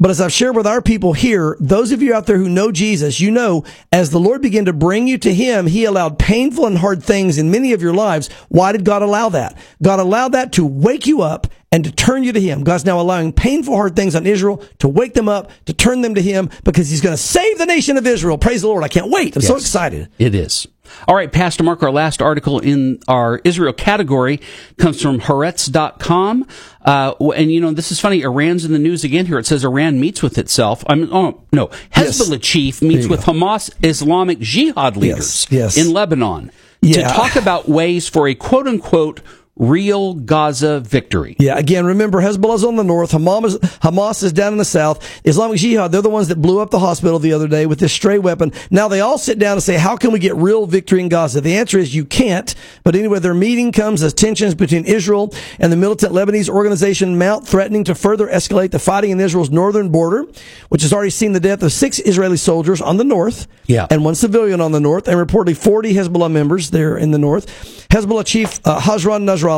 [0.00, 2.72] But as I've shared with our people here, those of you out there who know
[2.72, 6.64] Jesus, you know, as the Lord began to bring you to Him, He allowed painful
[6.64, 8.30] and hard things in many of your lives.
[8.48, 9.58] Why did God allow that?
[9.82, 12.64] God allowed that to wake you up and to turn you to Him.
[12.64, 16.14] God's now allowing painful, hard things on Israel to wake them up, to turn them
[16.14, 18.38] to Him because He's going to save the nation of Israel.
[18.38, 18.82] Praise the Lord.
[18.84, 19.36] I can't wait.
[19.36, 20.08] I'm so excited.
[20.18, 20.66] It is.
[21.06, 24.40] All right, Pastor Mark, our last article in our Israel category
[24.76, 26.46] comes from Haaretz.com.
[26.84, 28.22] Uh, and, you know, this is funny.
[28.22, 29.38] Iran's in the news again here.
[29.38, 30.82] It says Iran meets with itself.
[30.88, 31.70] I mean, oh, no.
[31.96, 32.20] Yes.
[32.20, 35.76] Hezbollah chief meets with Hamas Islamic Jihad leaders yes.
[35.76, 37.08] in Lebanon Yeah.
[37.08, 39.20] to talk about ways for a quote unquote
[39.60, 41.36] real Gaza victory.
[41.38, 45.06] Yeah, again, remember Hezbollah's on the north, Hamas, Hamas is down in the south.
[45.24, 47.92] Islamic Jihad, they're the ones that blew up the hospital the other day with this
[47.92, 48.52] stray weapon.
[48.70, 51.42] Now they all sit down and say, how can we get real victory in Gaza?
[51.42, 52.54] The answer is you can't.
[52.84, 57.46] But anyway, their meeting comes as tensions between Israel and the militant Lebanese organization mount,
[57.46, 60.24] threatening to further escalate the fighting in Israel's northern border,
[60.70, 63.86] which has already seen the death of six Israeli soldiers on the north Yeah.
[63.90, 67.46] and one civilian on the north, and reportedly 40 Hezbollah members there in the north.
[67.90, 69.49] Hezbollah chief uh, Hassan Nasrallah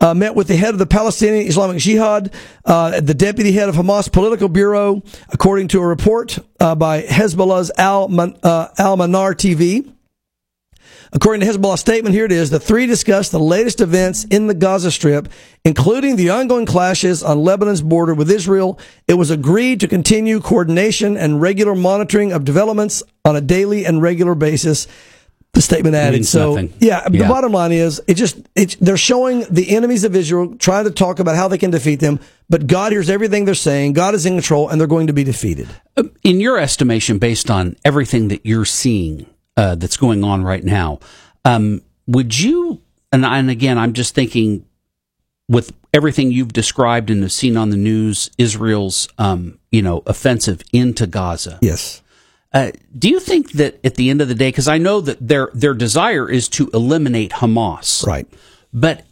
[0.00, 2.32] uh, met with the head of the Palestinian Islamic Jihad,
[2.64, 7.70] uh, the deputy head of Hamas political bureau, according to a report uh, by Hezbollah's
[7.78, 9.92] Al Man- uh, Al Manar TV.
[11.12, 12.50] According to Hezbollah's statement, here it is.
[12.50, 15.28] The three discussed the latest events in the Gaza Strip,
[15.64, 18.78] including the ongoing clashes on Lebanon's border with Israel.
[19.06, 24.02] It was agreed to continue coordination and regular monitoring of developments on a daily and
[24.02, 24.88] regular basis.
[25.56, 26.26] The statement added.
[26.26, 26.74] So, nothing.
[26.80, 28.36] yeah, the bottom line is it just
[28.78, 32.20] they're showing the enemies of Israel trying to talk about how they can defeat them,
[32.50, 33.94] but God hears everything they're saying.
[33.94, 35.66] God is in control, and they're going to be defeated.
[36.22, 39.24] in your estimation, based on everything that you're seeing
[39.56, 41.00] uh, that's going on right now,
[41.46, 42.82] um, would you?
[43.10, 44.66] And, and again, I'm just thinking
[45.48, 50.60] with everything you've described and have seen on the news, Israel's um, you know offensive
[50.74, 51.58] into Gaza.
[51.62, 52.02] Yes.
[52.56, 55.18] Uh, do you think that at the end of the day, because I know that
[55.20, 58.26] their their desire is to eliminate Hamas, Right.
[58.72, 59.02] but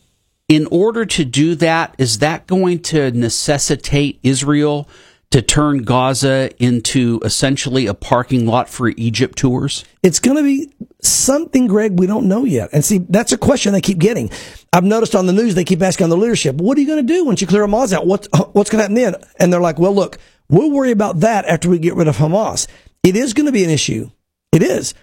[0.49, 4.89] in order to do that, is that going to necessitate Israel
[5.31, 9.85] to turn Gaza into essentially a parking lot for Egypt tours?
[10.03, 12.71] It's going to be something, Greg, we don't know yet.
[12.73, 14.31] And see, that's a question they keep getting.
[14.73, 17.07] I've noticed on the news, they keep asking on the leadership, what are you going
[17.07, 18.07] to do once you clear Hamas out?
[18.07, 19.15] What, what's going to happen then?
[19.39, 20.17] And they're like, well, look,
[20.49, 22.69] we'll worry about that after we get rid of Hamas.
[23.05, 24.11] It is going to be an issue.
[24.51, 24.95] It is.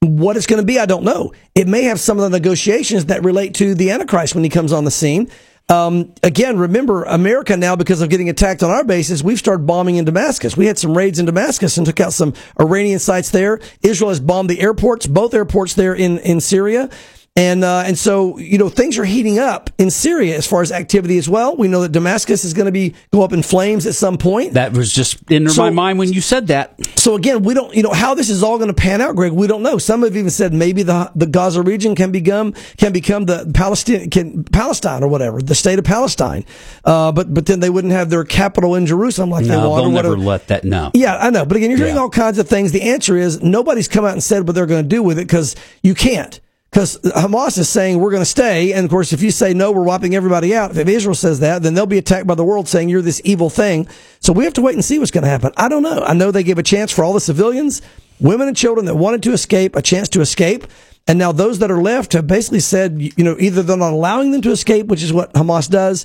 [0.00, 1.32] What it's going to be, I don't know.
[1.54, 4.72] It may have some of the negotiations that relate to the Antichrist when he comes
[4.72, 5.30] on the scene.
[5.68, 9.96] Um, again, remember, America now, because of getting attacked on our bases, we've started bombing
[9.96, 10.56] in Damascus.
[10.56, 13.60] We had some raids in Damascus and took out some Iranian sites there.
[13.82, 16.88] Israel has bombed the airports, both airports there in, in Syria.
[17.36, 20.72] And, uh, and so, you know, things are heating up in Syria as far as
[20.72, 21.54] activity as well.
[21.54, 24.54] We know that Damascus is going to be, go up in flames at some point.
[24.54, 26.74] That was just in So- my mind when you said that.
[26.98, 29.32] So again, we don't, you know, how this is all going to pan out, Greg.
[29.32, 29.76] We don't know.
[29.76, 34.10] Some have even said maybe the the Gaza region can become can become the Palestine
[34.10, 36.44] can Palestine or whatever, the state of Palestine.
[36.84, 39.72] Uh, but but then they wouldn't have their capital in Jerusalem like they want they'll
[39.90, 40.16] or never whatever.
[40.16, 40.90] let that know.
[40.94, 41.44] Yeah, I know.
[41.44, 42.00] But again, you're hearing Yeah.
[42.00, 42.72] all kinds of things.
[42.72, 45.26] The answer is nobody's come out and said what they're going to do with it
[45.28, 46.40] because you can't.
[46.70, 49.72] Because Hamas is saying we're going to stay, and of course, if you say no,
[49.72, 50.76] we're wiping everybody out.
[50.76, 53.48] If Israel says that, then they'll be attacked by the world saying you're this evil
[53.48, 53.88] thing.
[54.20, 55.52] So we have to wait and see what's going to happen.
[55.56, 56.02] I don't know.
[56.02, 57.80] I know they gave a chance for all the civilians,
[58.20, 60.66] women and children that wanted to escape, a chance to escape.
[61.06, 64.32] And now those that are left have basically said, you know, either they're not allowing
[64.32, 66.04] them to escape, which is what Hamas does,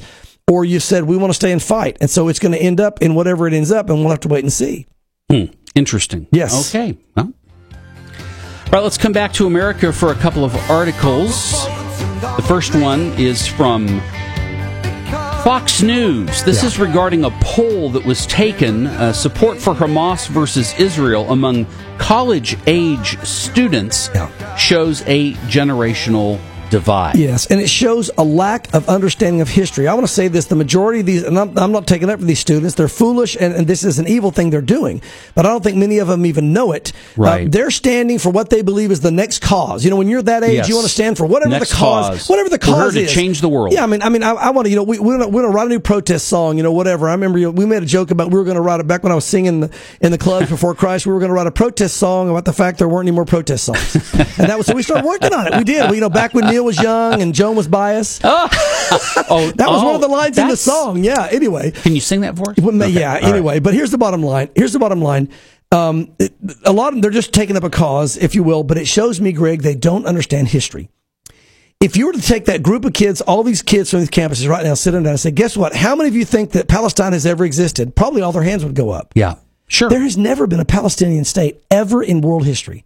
[0.50, 1.98] or you've said we want to stay and fight.
[2.00, 4.20] And so it's going to end up in whatever it ends up, and we'll have
[4.22, 4.88] to wait and see.
[5.30, 5.46] Hmm.
[5.74, 6.28] Interesting.
[6.32, 6.70] Yes.
[6.70, 6.98] Okay.
[7.16, 7.34] Well.
[8.74, 11.66] All right, let's come back to America for a couple of articles.
[12.38, 14.00] The first one is from
[15.44, 16.42] Fox News.
[16.44, 16.68] This Yeah.
[16.68, 21.66] is regarding a poll that was taken uh, support for Hamas versus Israel among
[21.98, 24.30] college age students Yeah.
[24.56, 26.40] shows a generational
[26.72, 27.16] divide.
[27.18, 29.88] Yes, and it shows a lack of understanding of history.
[29.88, 32.20] I want to say this: the majority of these, and I'm, I'm not taking up
[32.20, 35.02] for these students, they're foolish, and, and this is an evil thing they're doing.
[35.36, 36.92] But I don't think many of them even know it.
[37.18, 37.52] Uh, Right.
[37.52, 39.84] they're standing for what they believe is the next cause.
[39.84, 40.70] You know, when you're that age, Yes.
[40.70, 42.30] you want to stand for whatever Next the cause, cause.
[42.30, 43.14] whatever the We're here to is.
[43.14, 43.74] change the world.
[43.74, 45.48] Yeah, I mean, I mean, I, I want to, you know, we we want to
[45.50, 47.08] write a new protest song, you know, whatever.
[47.10, 48.88] I remember you know, we made a joke about we were going to write it
[48.88, 51.06] back when I was singing in the, in the clubs before Christ.
[51.06, 53.26] We were going to write a protest song about the fact there weren't any more
[53.26, 53.96] protest songs,
[54.40, 55.58] and that was so we started working on it.
[55.58, 58.22] We did, we, you know, back when Neil was young and Joan was biased.
[59.34, 61.04] Oh, That was oh, one of the lines in the song.
[61.04, 61.28] Yeah.
[61.32, 61.72] Anyway.
[61.72, 62.58] Can you sing that for us?
[62.58, 63.14] Well, Okay, yeah.
[63.16, 63.24] all right.
[63.24, 64.50] Anyway, but here's the bottom line.
[64.56, 65.30] Here's the bottom line.
[65.72, 66.34] Um, it-
[66.66, 68.88] a lot of them, they're just taking up a cause, if you will, but it
[68.88, 70.90] shows me, Greg, they don't understand history.
[71.80, 74.48] If you were to take that group of kids, all these kids from these campuses
[74.50, 75.74] right now, sit them down and say, guess what?
[75.76, 77.96] How many of you think that Palestine has ever existed?
[77.96, 79.14] Probably all their hands would go up.
[79.16, 79.36] Yeah,
[79.68, 79.90] sure.
[79.90, 82.84] There has never been a Palestinian state ever in world history.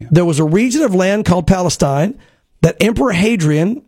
[0.00, 2.18] There was a region of land called Palestine
[2.60, 3.84] that Emperor Hadrian,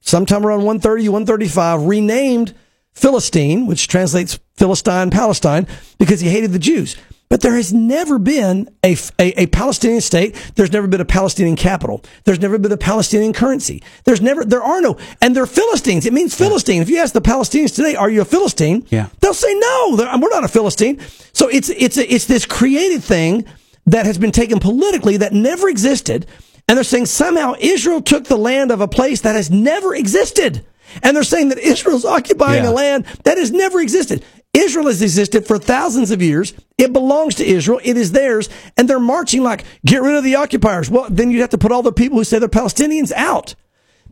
[0.00, 2.54] sometime around 130, 135, renamed
[2.92, 5.66] Philistine, which translates Philistine, Palestine,
[5.98, 6.96] because he hated the Jews.
[7.28, 10.36] But there has never been a, a, a Palestinian state.
[10.54, 12.04] There's never been a Palestinian capital.
[12.24, 13.82] There's never been a Palestinian currency.
[14.04, 16.06] There's never, there are no, and they're Philistines.
[16.06, 16.82] It means Philistine.
[16.82, 18.86] If you ask the Palestinians today, are you a Philistine?
[18.90, 19.08] Yeah.
[19.20, 19.96] They'll say no.
[19.96, 21.00] We're not a Philistine.
[21.32, 23.46] So it's it's a, it's this created thing
[23.86, 26.26] that has been taken politically that never existed,
[26.68, 30.64] and they're saying somehow Israel took the land of a place that has never existed,
[31.02, 32.70] and they're saying that Israel's occupying Yeah.
[32.70, 34.24] a land that has never existed.
[34.52, 36.52] Israel has existed for thousands of years.
[36.78, 37.80] It belongs to Israel.
[37.82, 40.88] It is theirs, and they're marching like get rid of the occupiers.
[40.88, 43.56] Well, then you'd have to put all the people who say they're Palestinians out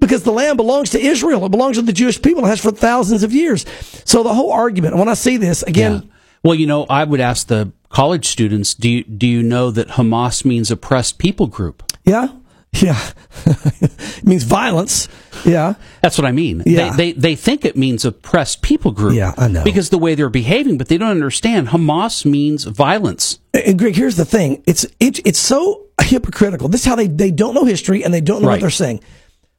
[0.01, 1.47] because the land belongs to Israel.
[1.47, 2.45] It belongs to the Jewish people.
[2.45, 3.65] It has for thousands of years.
[4.05, 6.01] So the whole argument, when I see this again, Yeah.
[6.45, 9.91] Well, you know, I would ask the college students, do you, do you know that
[9.91, 11.85] Hamas means oppressed people group?
[12.05, 12.27] yeah,
[12.83, 13.11] yeah,
[13.47, 15.09] it means violence.
[15.45, 16.63] Yeah, That's what I mean.
[16.65, 16.91] Yeah.
[16.91, 19.15] They, they, they think it means oppressed people group.
[19.15, 19.65] Yeah, I know.
[19.65, 23.41] Because the way they're behaving, but they don't understand Hamas means violence.
[23.53, 26.69] and Greg, here's the thing: it's it, it's so hypocritical.
[26.69, 29.01] This is how they they don't know history and they don't know what they're saying.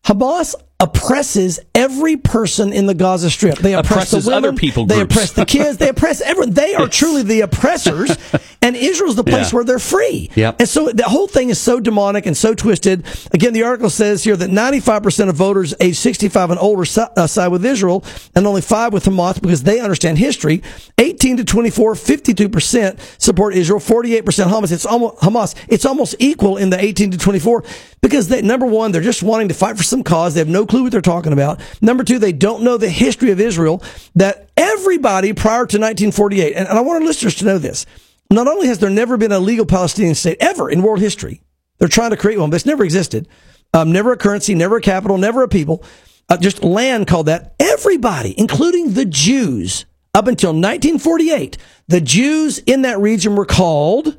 [0.06, 3.57] Hamas oppresses every person in the Gaza Strip.
[3.57, 5.13] They oppress Oppresses the women, other people They groups.
[5.15, 5.77] oppress the kids.
[5.77, 6.53] They oppress everyone.
[6.53, 8.11] They are truly the oppressors,
[8.61, 9.55] and Israel's the place Yeah.
[9.55, 10.29] where they're free.
[10.35, 10.57] Yep.
[10.59, 13.05] And so the whole thing is so demonic and so twisted.
[13.33, 17.27] Again, the article says here that 95% of voters age 65 and older si- uh,
[17.27, 18.03] side with Israel,
[18.35, 20.61] and only five with Hamas because they understand history.
[20.97, 24.71] 18 to 24, 52% support Israel, 48% Hamas.
[24.71, 25.55] It's almost Hamas.
[25.69, 27.63] It's almost equal in the 18 to 24
[28.01, 30.33] because they, number one, they're just wanting to fight for some cause.
[30.33, 31.59] They have no clue what they're talking about.
[31.81, 33.83] Number two, they don't know the history of Israel.
[34.15, 37.86] That everybody prior to 1948, and, and I want our listeners to know this.
[38.31, 41.41] Not only has there never been a legal Palestinian state ever in world history,
[41.77, 43.27] they're trying to create one, but it's never existed.
[43.73, 45.83] Um, never a currency, never a capital, never a people,
[46.29, 47.55] uh, just land called that.
[47.59, 51.57] Everybody, including the Jews, up until 1948,
[51.88, 54.15] the Jews in that region were called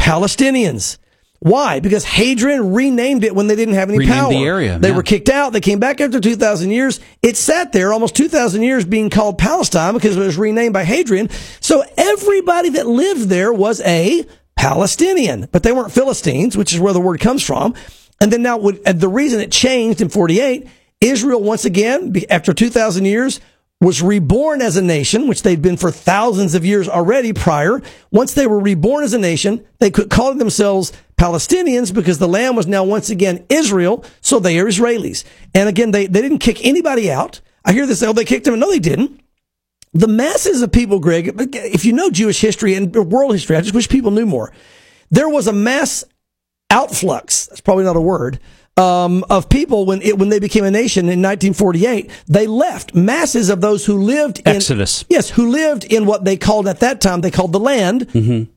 [0.00, 0.98] Palestinians.
[1.42, 1.80] Why?
[1.80, 4.32] Because Hadrian renamed it when they didn't have any Renamed power.
[4.32, 4.94] the area, They yeah.
[4.96, 5.52] were kicked out.
[5.52, 7.00] They came back after 2,000 years.
[7.20, 11.30] It sat there almost 2,000 years being called Palestine because it was renamed by Hadrian.
[11.58, 14.24] So everybody that lived there was a
[14.56, 17.74] Palestinian, but they weren't Philistines, which is where the word comes from.
[18.20, 20.68] And then now, the reason it changed in 48,
[21.00, 23.40] Israel once again, after 2,000 years,
[23.80, 27.82] was reborn as a nation, which they'd been for thousands of years already prior.
[28.12, 32.56] Once they were reborn as a nation, they could call themselves Palestinians because the land
[32.56, 35.22] was now once again Israel, so they are Israelis.
[35.54, 37.40] And again, they, they didn't kick anybody out.
[37.64, 38.58] I hear this, oh, they kicked them.
[38.58, 39.20] No, they didn't.
[39.94, 43.74] The masses of people, Greg, if you know Jewish history and world history, I just
[43.74, 44.52] wish people knew more.
[45.10, 46.02] There was a mass
[46.70, 47.48] outflux.
[47.48, 48.40] That's probably not a word.
[48.76, 52.94] Um, of people when it, when they became a nation in 1948, they left.
[52.94, 55.04] Masses of those who lived in Exodus.
[55.10, 58.08] Yes, who lived in what they called at that time they called the land,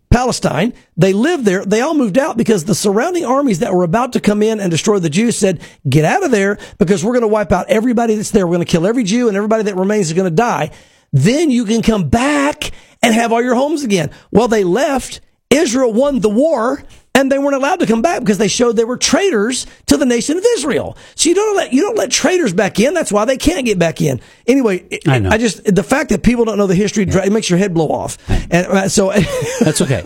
[0.10, 0.74] Palestine.
[0.96, 1.66] They lived there.
[1.66, 4.72] They all moved out because the surrounding armies that were about to come in and
[4.72, 8.16] destroy the Jews said, "Get out of there because we're going to wipe out everybody
[8.16, 8.48] that's there.
[8.48, 10.72] We're going to kill every Jew and everybody that remains is going to die.
[11.12, 15.22] Then you can come back and have all your homes again." Well, they left.
[15.50, 16.84] Israel won the war.
[17.16, 20.06] And they weren't allowed to come back because they showed they were traitors to the
[20.06, 20.98] nation of Israel.
[21.16, 22.94] So you don't let you don't let traitors back in.
[22.94, 24.20] That's why they can't get back in.
[24.46, 25.30] Anyway, I know.
[25.30, 27.88] I just the fact that people don't know the history it makes your head blow
[27.88, 28.18] off.
[28.30, 29.12] And uh, so,
[29.62, 30.04] That's okay.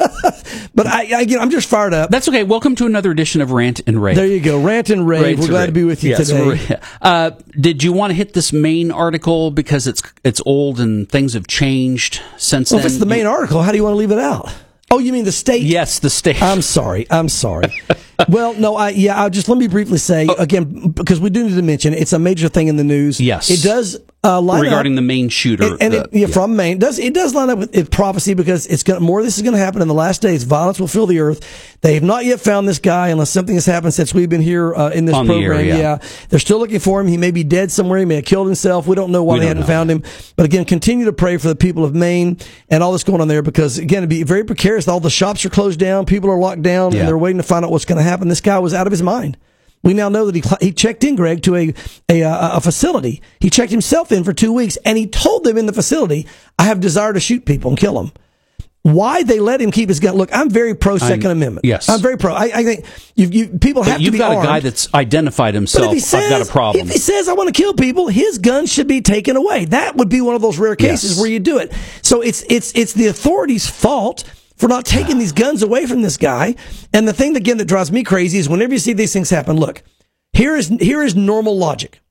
[0.76, 2.12] but I, I you know, I'm just fired up.
[2.12, 2.44] That's okay.
[2.44, 4.16] Welcome to another edition of Rant and Rave.
[4.16, 5.24] There you go, rant and rave.
[5.24, 5.68] Rant We're glad Rave.
[5.70, 6.80] to be with you Yes, today.
[7.02, 11.34] Uh, did you want to hit this Maine article because it's it's old and things
[11.34, 14.12] have changed since Well, if it's the main article, how do you want to leave
[14.12, 14.54] it out?
[14.92, 15.62] Oh, you mean the state?
[15.62, 16.42] Yes, the state.
[16.42, 17.06] I'm sorry.
[17.12, 17.72] I'm sorry.
[18.30, 19.22] well, no, I yeah.
[19.22, 20.36] I'll just let me briefly say oh.
[20.36, 23.22] again because we do need to mention it's a major thing in the news.
[23.22, 23.52] Yes.
[23.52, 24.98] it does uh, regarding up.
[24.98, 25.64] the Maine shooter.
[25.64, 27.90] And, and the- it, yeah, from Maine it does it does line up with it
[27.90, 30.22] prophecy because it's going to, more of this is going to happen in the last
[30.22, 30.44] days.
[30.44, 31.78] Violence will fill the earth.
[31.82, 34.76] They have not yet found this guy unless something has happened since we've been here
[34.76, 35.80] uh, in this On the air, program.
[35.80, 36.00] yeah.
[36.28, 37.08] they're still looking for him.
[37.08, 38.00] He may be dead somewhere.
[38.00, 38.88] He may have killed himself.
[38.88, 39.64] We don't know why We they know.
[39.66, 40.04] found him.
[40.36, 42.38] But again, continue to pray for the people of Maine
[42.70, 44.88] and all that's going on there because again, it'd be very precarious.
[44.90, 46.06] All the shops are closed down.
[46.06, 47.00] People are locked down Yeah.
[47.00, 48.28] and they're waiting to find out what's going to happen.
[48.28, 49.38] This guy was out of his mind.
[49.84, 51.74] We now know that he he checked in, Greg, to a,
[52.10, 53.22] a uh, a facility.
[53.40, 56.64] He checked himself in for two weeks, and he told them in the facility, "I
[56.66, 58.12] have desire to shoot people and kill them."
[58.82, 60.16] Why they let him keep his gun?
[60.16, 61.66] Look, I'm very pro Second Amendment.
[61.66, 61.90] yes.
[61.90, 62.34] I'm very pro.
[62.34, 64.46] I, I think you, you people have to you've be got armed.
[64.46, 65.98] a guy that's identified himself.
[66.00, 66.86] says, I've got a problem.
[66.88, 69.66] If he says, I want to kill people, his gun should be taken away.
[69.66, 71.20] That would be one of those rare cases Yes.
[71.20, 71.74] where you do it.
[72.02, 74.24] So it's, it's, it's the authorities' fault
[74.60, 76.54] for not taking these guns away from this guy.
[76.94, 79.56] And the thing, again, that drives me crazy is whenever you see these things happen,
[79.56, 79.82] look,
[80.34, 82.02] here is, here is normal logic.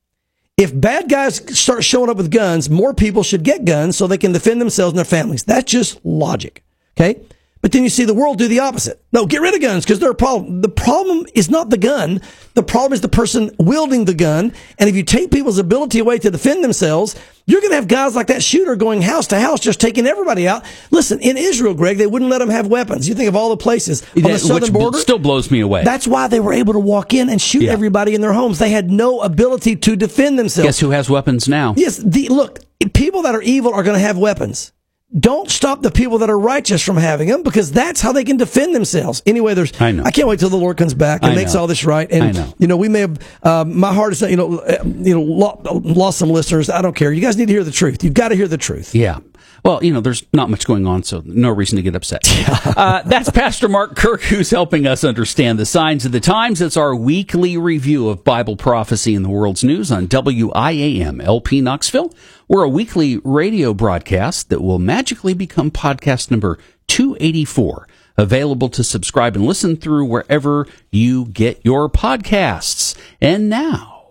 [0.57, 4.19] If bad guys start showing up with guns, more people should get guns so they
[4.19, 5.45] can defend themselves and their families.
[5.45, 6.65] That's just logic.
[6.97, 7.21] Okay?
[7.61, 9.03] But then you see the world do the opposite.
[9.13, 10.61] No, get rid of guns because they're a problem.
[10.61, 12.21] The problem is not the gun.
[12.55, 14.53] The problem is the person wielding the gun.
[14.79, 17.17] And if you take people's ability away to defend themselves,
[17.47, 20.47] you're going to have guys like that shooter going house to house, just taking everybody
[20.47, 20.65] out.
[20.93, 23.09] Listen, in Israel, Greg, they wouldn't let them have weapons.
[23.09, 24.99] You think of all the places on the southern border.
[24.99, 25.83] still blows me away.
[25.83, 27.73] That's why they were able to walk in and shoot Yeah.
[27.73, 28.61] everybody in their homes.
[28.61, 30.67] They had no ability to defend themselves.
[30.67, 31.75] Guess who has weapons now?
[31.77, 32.61] Yes, the look,
[32.93, 34.71] people that are evil are going to have weapons.
[35.19, 38.37] Don't stop the people that are righteous from having them because that's how they can
[38.37, 39.23] defend themselves.
[39.25, 40.03] Anyway, there's I know.
[40.05, 42.07] I can't wait till the Lord comes back and makes all this right.
[42.13, 42.53] And I know.
[42.59, 45.61] you know, we may have um, my heart is you know uh, you know lo-
[45.83, 46.69] lost some listeners.
[46.69, 47.11] I don't care.
[47.11, 48.05] You guys need to hear the truth.
[48.05, 48.95] You've got to hear the truth.
[48.95, 49.21] Yeah.
[49.65, 52.23] Well, you know, there's not much going on, so no reason to get upset.
[52.77, 56.61] uh, that's Pastor Mark Kirk who's helping us understand the signs of the times.
[56.61, 62.13] It's our weekly review of Bible prophecy in the world's news on WIAM LP Knoxville.
[62.47, 69.37] We're a weekly radio broadcast that will magically become podcast number 284, available to subscribe
[69.37, 72.97] and listen through wherever you get your podcasts.
[73.21, 74.07] And now.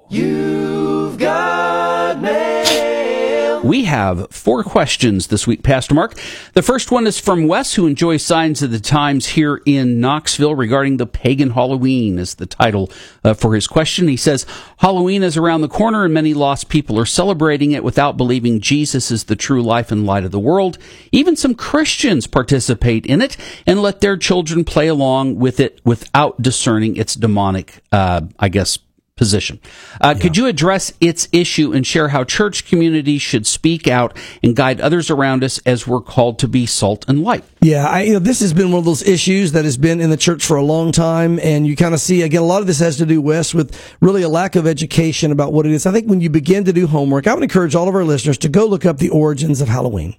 [3.68, 6.18] We have four questions this week, Pastor Mark.
[6.54, 10.56] The first one is from Wes, who enjoys Signs of the Times here in Knoxville
[10.56, 12.90] regarding the pagan Halloween, is the title
[13.26, 14.08] uh, for his question.
[14.08, 14.46] He says,
[14.78, 19.12] Halloween is around the corner and many lost people are celebrating it without believing Jesus
[19.12, 20.78] is the true life and light of the world.
[21.12, 26.42] Even some Christians participate in it and let their children play along with it without
[26.42, 28.80] discerning its demonic, uh, I guess,
[29.18, 29.60] position.
[30.00, 34.56] Uh, Could you address its issue and share how church communities should speak out and
[34.56, 37.44] guide others around us as we're called to be salt and light?
[37.60, 40.10] Yeah, I, you know, this has been one of those issues that has been in
[40.10, 42.68] the church for a long time, and you kind of see again a lot of
[42.68, 45.86] this has to do, Wes, with really a lack of education about what it is.
[45.86, 48.38] I think when you begin to do homework, I would encourage all of our listeners
[48.40, 50.16] to go look up the origins of Halloween.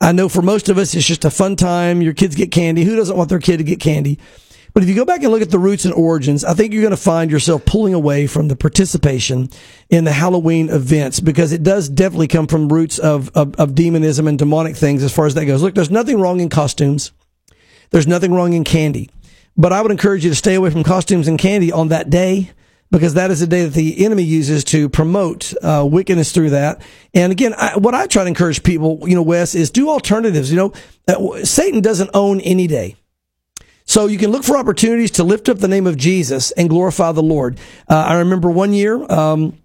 [0.00, 2.02] I know for most of us, it's just a fun time.
[2.02, 2.84] Your kids get candy.
[2.84, 4.18] Who doesn't want their kid to get candy?
[4.78, 6.82] But if you go back and look at the roots and origins, I think you're
[6.82, 9.48] going to find yourself pulling away from the participation
[9.90, 14.28] in the Halloween events because it does definitely come from roots of, of, of demonism
[14.28, 15.62] and demonic things as far as that goes.
[15.62, 17.10] Look, there's nothing wrong in costumes.
[17.90, 19.10] There's nothing wrong in candy.
[19.56, 22.52] But I would encourage you to stay away from costumes and candy on that day
[22.92, 26.80] because that is a day that the enemy uses to promote uh, wickedness through that.
[27.14, 30.52] And again, I, what I try to encourage people, you know, Wes, is do alternatives.
[30.52, 30.72] You know,
[31.08, 32.94] uh, Satan doesn't own any day.
[33.88, 37.10] So you can look for opportunities to lift up the name of Jesus and glorify
[37.12, 37.58] the Lord.
[37.88, 39.58] Uh, I remember one year, um,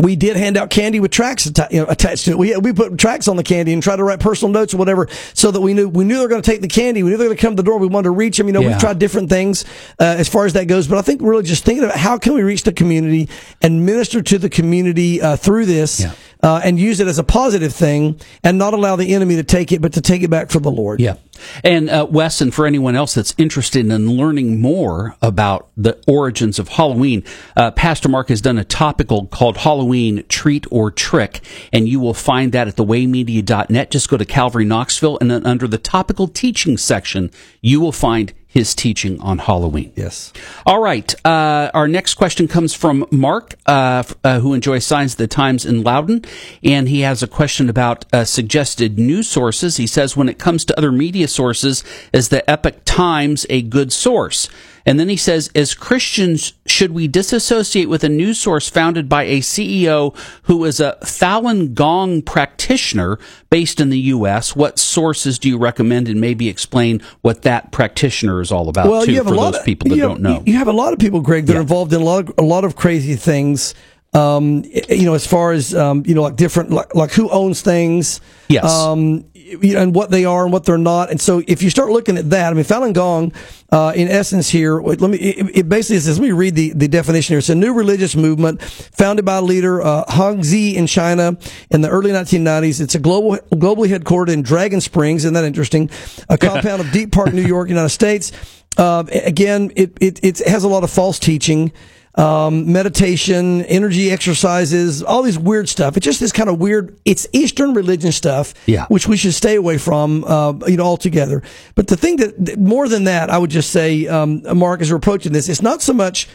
[0.00, 2.38] we did hand out candy with tracks atta- you know, attached to it.
[2.38, 5.08] We we put tracks on the candy and tried to write personal notes or whatever,
[5.34, 7.02] so that we knew we knew they were going to take the candy.
[7.02, 7.78] We knew they were going to come to the door.
[7.80, 8.46] We wanted to reach them.
[8.46, 8.68] You know, Yeah.
[8.68, 9.64] we've tried different things
[9.98, 10.86] uh, as far as that goes.
[10.86, 13.28] But I think really just thinking about how can we reach the community
[13.60, 15.98] and minister to the community uh, through this.
[15.98, 16.12] Yeah.
[16.40, 19.72] Uh, and use it as a positive thing and not allow the enemy to take
[19.72, 21.00] it, but to take it back for the Lord.
[21.00, 21.16] Yeah.
[21.64, 26.58] And uh, Wes, and for anyone else that's interested in learning more about the origins
[26.58, 27.24] of Halloween,
[27.56, 31.40] uh, Pastor Mark has done a topical called Halloween Treat or Trick,
[31.72, 33.90] and you will find that at thewaymedia.net.
[33.90, 37.30] Just go to Calvary Knoxville, and then under the topical teaching section,
[37.60, 39.92] you will find his teaching on Halloween.
[39.94, 40.32] Yes.
[40.64, 41.14] All right.
[41.24, 45.66] Uh, our next question comes from Mark, uh, uh, who enjoys Signs of the Times
[45.66, 46.24] in Loudon.
[46.64, 49.76] And he has a question about uh, suggested news sources.
[49.76, 53.92] He says, when it comes to other media sources, is the Epic Times a good
[53.92, 54.48] source?
[54.88, 59.24] And then he says, as Christians, should we disassociate with a news source founded by
[59.24, 63.18] a CEO who is a Falun Gong practitioner
[63.50, 64.56] based in the U.S.?
[64.56, 69.04] What sources do you recommend and maybe explain what that practitioner is all about, well,
[69.04, 70.42] too, you have for a lot those of, people that you don't know?
[70.46, 71.58] You have a lot of people, Greg, that Yeah.
[71.58, 73.74] are involved in a lot of, a lot of crazy things.
[74.14, 77.60] Um, you know, as far as um, you know, like different, like, like who owns
[77.60, 78.64] things, Yes.
[78.64, 81.10] um, you know, and what they are and what they're not.
[81.10, 83.34] And so, if you start looking at that, I mean, Falun Gong,
[83.70, 85.18] uh, in essence, here, wait, let me.
[85.18, 87.38] It, it basically says, let me read the, the definition here.
[87.38, 91.36] It's a new religious movement founded by leader uh, Hongzhi in China
[91.70, 92.80] in the early 1990s.
[92.80, 95.26] It's a global, globally headquartered in Dragon Springs.
[95.26, 95.90] Isn't that interesting?
[96.30, 98.32] A compound of Deerpark, New York, United States.
[98.78, 101.72] Uh, again, it, it it has a lot of false teaching
[102.18, 105.96] um, meditation, energy exercises, all these weird stuff.
[105.96, 106.98] It's just this kind of weird.
[107.04, 108.86] It's Eastern religion stuff, Yeah.
[108.88, 111.42] which we should stay away from, uh, you know, altogether.
[111.76, 114.96] But the thing that more than that, I would just say, um, Mark, as we're
[114.96, 116.28] approaching this, it's not so much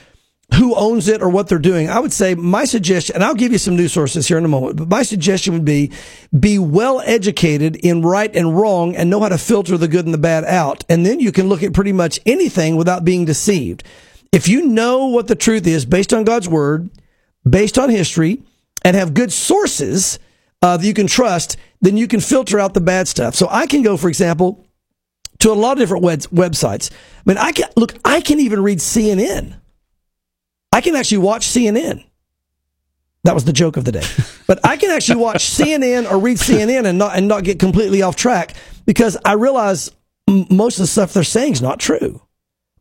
[0.56, 1.90] who owns it or what they're doing.
[1.90, 4.50] I would say my suggestion, and I'll give you some news sources here in a
[4.50, 5.92] moment, but my suggestion would be
[6.38, 10.14] be well educated in right and wrong and know how to filter the good and
[10.14, 10.84] the bad out.
[10.90, 13.84] And then you can look at pretty much anything without being deceived.
[14.34, 16.90] If you know what the truth is based on God's word,
[17.48, 18.42] based on history,
[18.84, 20.18] and have good sources
[20.64, 23.36] uh, that you can trust, then you can filter out the bad stuff.
[23.36, 24.66] So I can go, for example,
[25.40, 26.92] to a lot of different web- websites.
[26.92, 27.94] I mean, I can look.
[28.04, 29.56] I can even read CNN.
[30.72, 32.04] I can actually watch CNN.
[33.24, 34.04] That was the joke of the day.
[34.46, 38.02] But I can actually watch CNN or read CNN and not and not get completely
[38.02, 38.56] off track
[38.86, 39.90] because I realize
[40.28, 42.22] m- most of the stuff they're saying is not true.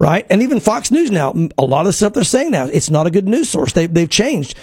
[0.03, 0.27] Right?
[0.31, 3.11] And even Fox News now, a lot of stuff they're saying now, it's not a
[3.11, 3.73] good news source.
[3.73, 4.59] They they've changed.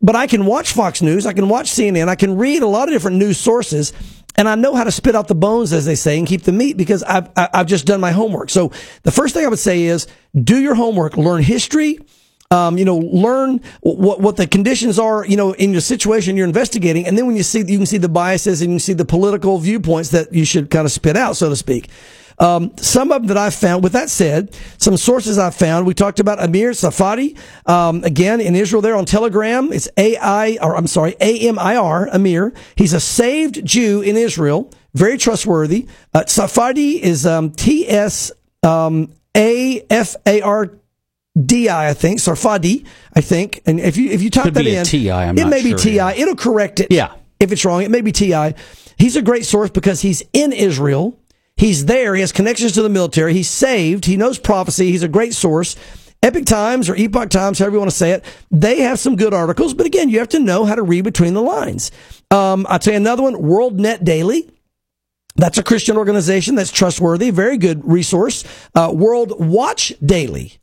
[0.00, 2.88] But I can watch Fox News, I can watch CNN, I can read a lot
[2.88, 3.92] of different news sources,
[4.34, 6.52] and I know how to spit out the bones, as they say, and keep the
[6.52, 8.48] meat because I've I've just done my homework.
[8.48, 8.72] So
[9.02, 11.98] the first thing I would say is do your homework, learn history,
[12.50, 16.46] um, you know, learn what what the conditions are, you know, in your situation you're
[16.46, 18.94] investigating, and then when you see you can see the biases and you can see
[18.94, 21.90] the political viewpoints that you should kind of spit out, so to speak.
[22.40, 23.82] Um, some of them that I've found.
[23.82, 25.86] With that said, some sources I've found.
[25.86, 27.36] We talked about Amir Tsarfati.
[27.68, 31.58] Um, again, in Israel, there on Telegram, it's A I or I'm sorry, A M
[31.58, 32.52] I R Amir.
[32.76, 35.88] He's a saved Jew in Israel, very trustworthy.
[36.14, 38.30] Uh, Tsarfati is um, T S
[38.62, 40.70] um, A F A R
[41.44, 42.84] DI, I think, Sarfadi,
[43.14, 43.60] I think.
[43.66, 45.74] And if you if you type Could that in, TI, I'm it not may be
[45.74, 45.94] TI.
[45.96, 46.12] yeah.
[46.12, 46.88] It'll correct it.
[46.90, 47.14] Yeah.
[47.38, 48.54] If it's wrong, it may be TI.
[48.96, 51.18] He's a great source because he's in Israel.
[51.58, 52.14] He's there.
[52.14, 53.34] He has connections to the military.
[53.34, 54.04] He's saved.
[54.04, 54.92] He knows prophecy.
[54.92, 55.76] He's a great source.
[56.22, 59.34] Epic Times or Epoch Times, however you want to say it, they have some good
[59.34, 59.74] articles.
[59.74, 61.90] But again, you have to know how to read between the lines.
[62.30, 64.48] Um, I'll tell you another one, World Net Daily.
[65.36, 68.44] That's a Christian organization that's trustworthy, very good resource.
[68.74, 70.58] Uh, World Watch Daily.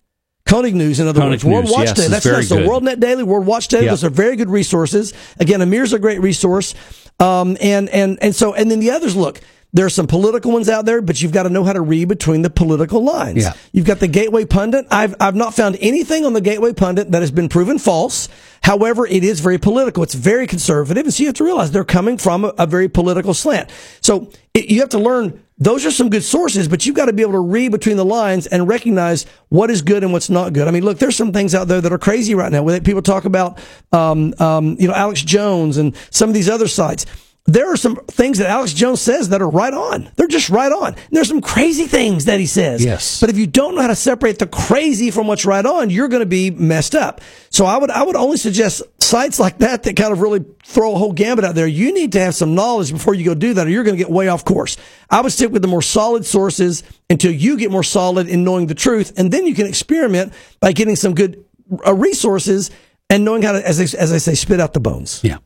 [0.46, 1.46] Koenig News, in other Koenig words.
[1.46, 2.10] World Watch yes, Daily.
[2.10, 2.50] That's nice.
[2.50, 2.68] So good.
[2.68, 3.86] World Net Daily, World Watch Daily.
[3.86, 3.91] Yeah.
[3.91, 5.14] Those are very good resources.
[5.39, 6.76] Again, Amir's a great resource.
[7.20, 9.39] Um, and, and, and so, and then the others, look,
[9.76, 12.08] there are some political ones out there, but you've got to know how to read
[12.08, 13.44] between the political lines.
[13.44, 13.54] Yeah.
[13.74, 14.86] You've got the Gateway Pundit.
[14.90, 18.30] I've, I've not found anything on the Gateway Pundit that has been proven false.
[18.64, 20.02] However, it is very political.
[20.02, 21.04] It's very conservative.
[21.04, 23.70] And so you have to realize they're coming from a, a very political slant.
[24.00, 27.14] So it, you have to learn those are some good sources, but you've got to
[27.14, 30.54] be able to read between the lines and recognize what is good and what's not
[30.54, 30.70] good.
[30.70, 32.64] I mean, look, there's some things out there that are crazy right now.
[32.64, 33.60] Where people talk about,
[33.92, 37.06] um, um, you know, Alex Jones and some of these other sites.
[37.48, 40.10] There are some things that Alex Jones says that are right on.
[40.16, 40.96] They're just right on.
[40.96, 42.84] And there's some crazy things that he says.
[42.84, 43.20] Yes.
[43.22, 46.08] But if you don't know how to separate the crazy from what's right on, you're
[46.08, 47.22] going to be messed up.
[47.52, 50.96] So I would, I would only suggest sites like that that kind of really throw
[50.96, 51.68] a whole gambit out there.
[51.68, 54.04] You need to have some knowledge before you go do that or you're going to
[54.04, 54.76] get way off course.
[55.12, 56.82] I would stick with the more solid sources
[57.12, 59.14] until you get more solid in knowing the truth.
[59.18, 61.46] And then you can experiment by getting some good
[61.86, 62.72] uh, resources
[63.08, 65.22] and knowing how to, as I, as I say, spit out the bones.
[65.24, 65.38] Yeah.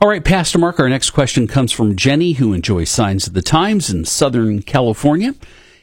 [0.00, 3.42] All right, Pastor Mark, our next question comes from Jenny, who enjoys Signs of the
[3.42, 5.34] Times in Southern California.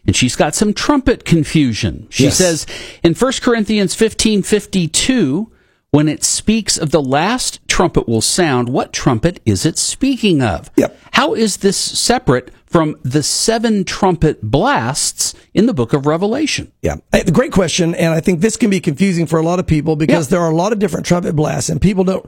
[0.05, 2.07] And she's got some trumpet confusion.
[2.09, 2.37] She Yes.
[2.37, 2.65] says
[3.03, 5.51] in 1 Corinthians 15 52,
[5.91, 10.69] when it speaks of the last trumpet will sound, what trumpet is it speaking of?
[10.77, 10.97] Yep.
[11.13, 16.71] How is this separate from the seven trumpet blasts in the book of Revelation?
[16.81, 16.95] Yeah,
[17.33, 20.27] great question, and I think this can be confusing for a lot of people because
[20.27, 20.31] Yeah.
[20.37, 22.25] there are a lot of different trumpet blasts, and people don't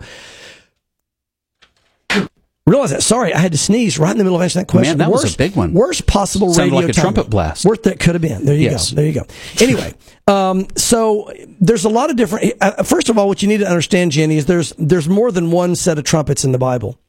[2.69, 3.01] Realize that.
[3.03, 4.97] Sorry, I had to sneeze right in the middle of answering that question.
[4.97, 5.73] Man, that was a worst, big one.
[5.73, 7.13] Worst possible Sounded radio like a timing.
[7.15, 7.65] trumpet blast.
[7.65, 8.45] Worst that could have been.
[8.45, 8.91] There you Yes.
[8.91, 8.95] go.
[8.97, 9.25] There you go.
[9.59, 9.93] Anyway,
[10.27, 12.53] um, so there's a lot of different.
[12.61, 15.51] Uh, first of all, what you need to understand, Jenny, is there's there's more than
[15.51, 16.99] one set of trumpets in the Bible.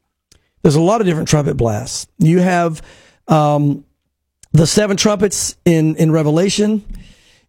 [0.63, 2.07] There's a lot of different trumpet blasts.
[2.19, 2.83] You have
[3.29, 3.85] um,
[4.53, 6.85] the seven trumpets in in Revelation.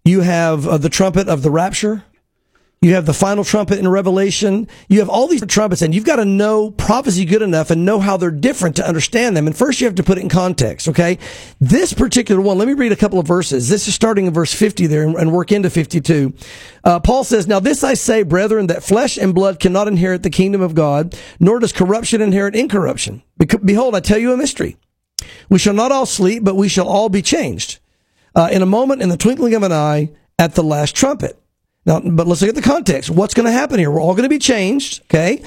[0.03, 2.03] You have uh, the trumpet of the rapture.
[2.83, 4.67] You have the final trumpet in Revelation.
[4.89, 7.99] You have all these trumpets, and you've got to know prophecy good enough and know
[7.99, 9.45] how they're different to understand them.
[9.45, 11.19] And first, you have to put it in context, okay?
[11.59, 13.69] This particular one, let me read a couple of verses.
[13.69, 16.33] This is starting in verse 50 there and, work into 52.
[16.83, 20.31] Uh, Paul says, Now this I say, brethren, that flesh and blood cannot inherit the
[20.31, 23.21] kingdom of God, nor does corruption inherit incorruption.
[23.63, 24.75] Behold, I tell you a mystery.
[25.49, 27.77] We shall not all sleep, but we shall all be changed.
[28.33, 30.09] Uh, in a moment, in the twinkling of an eye,
[30.39, 31.40] at the last trumpet.
[31.85, 33.09] Now, but let's look at the context.
[33.09, 33.89] What's going to happen here?
[33.89, 35.01] We're all going to be changed.
[35.03, 35.43] Okay.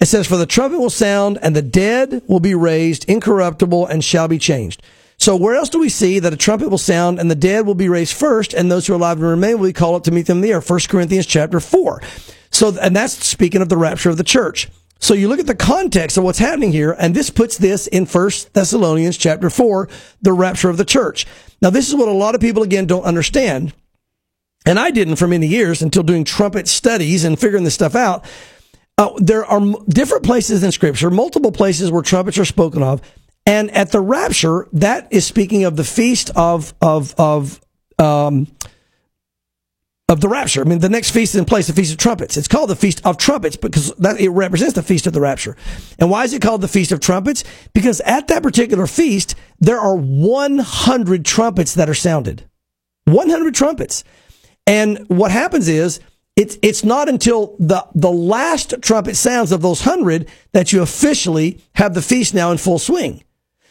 [0.00, 4.02] It says, for the trumpet will sound and the dead will be raised incorruptible and
[4.02, 4.82] shall be changed.
[5.16, 7.76] So where else do we see that a trumpet will sound and the dead will
[7.76, 10.10] be raised first and those who are alive and remain will be called up to
[10.10, 10.60] meet them in the air?
[10.60, 12.02] 1 Corinthians chapter 4.
[12.50, 14.68] So, and that's speaking of the rapture of the church.
[14.98, 18.06] So you look at the context of what's happening here, and this puts this in
[18.06, 19.88] 1 Thessalonians chapter 4,
[20.20, 21.26] the rapture of the church.
[21.60, 23.72] Now, this is what a lot of people, again, don't understand.
[24.64, 28.24] And I didn't for many years until doing trumpet studies and figuring this stuff out.
[28.98, 33.00] Uh, there are m- different places in Scripture, multiple places where trumpets are spoken of,
[33.46, 37.60] and at the rapture, that is speaking of the feast of of of
[37.98, 38.46] um,
[40.08, 40.60] of the rapture.
[40.60, 42.36] I mean, the next feast is in place, the Feast of Trumpets.
[42.36, 45.56] It's called the Feast of Trumpets because that it represents the Feast of the Rapture.
[45.98, 47.42] And why is it called the Feast of Trumpets?
[47.72, 52.44] Because at that particular feast, there are 100 trumpets that are sounded.
[53.06, 54.04] 100 trumpets.
[54.66, 56.00] And what happens is
[56.36, 61.60] it's it's not until the the last trumpet sounds of those hundred that you officially
[61.74, 63.22] have the feast now in full swing.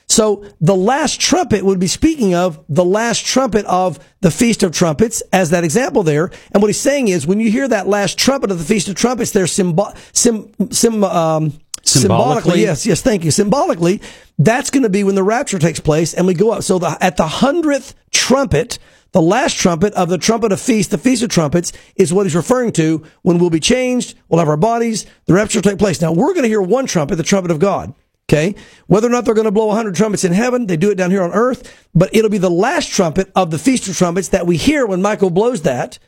[0.07, 4.73] So the last trumpet would be speaking of the last trumpet of the Feast of
[4.73, 6.31] Trumpets as that example there.
[6.51, 8.95] And what he's saying is when you hear that last trumpet of the Feast of
[8.95, 12.61] Trumpets, they're symbo- sim, sim, um, Symbolically?
[12.61, 13.31] yes, yes, thank you.
[13.31, 14.01] Symbolically,
[14.37, 16.63] that's going to be when the rapture takes place and we go up.
[16.63, 18.79] So the, at the hundredth trumpet,
[19.11, 22.35] the last trumpet of the trumpet of feast, the feast of trumpets, is what he's
[22.35, 26.01] referring to when we'll be changed, we'll have our bodies, the rapture will take place.
[26.01, 27.93] Now we're going to hear one trumpet, the trumpet of God.
[28.29, 28.55] Okay.
[28.87, 31.11] Whether or not they're going to blow 100 trumpets in heaven, they do it down
[31.11, 34.47] here on earth, but it'll be the last trumpet of the feast of trumpets that
[34.47, 35.99] we hear when Michael blows that.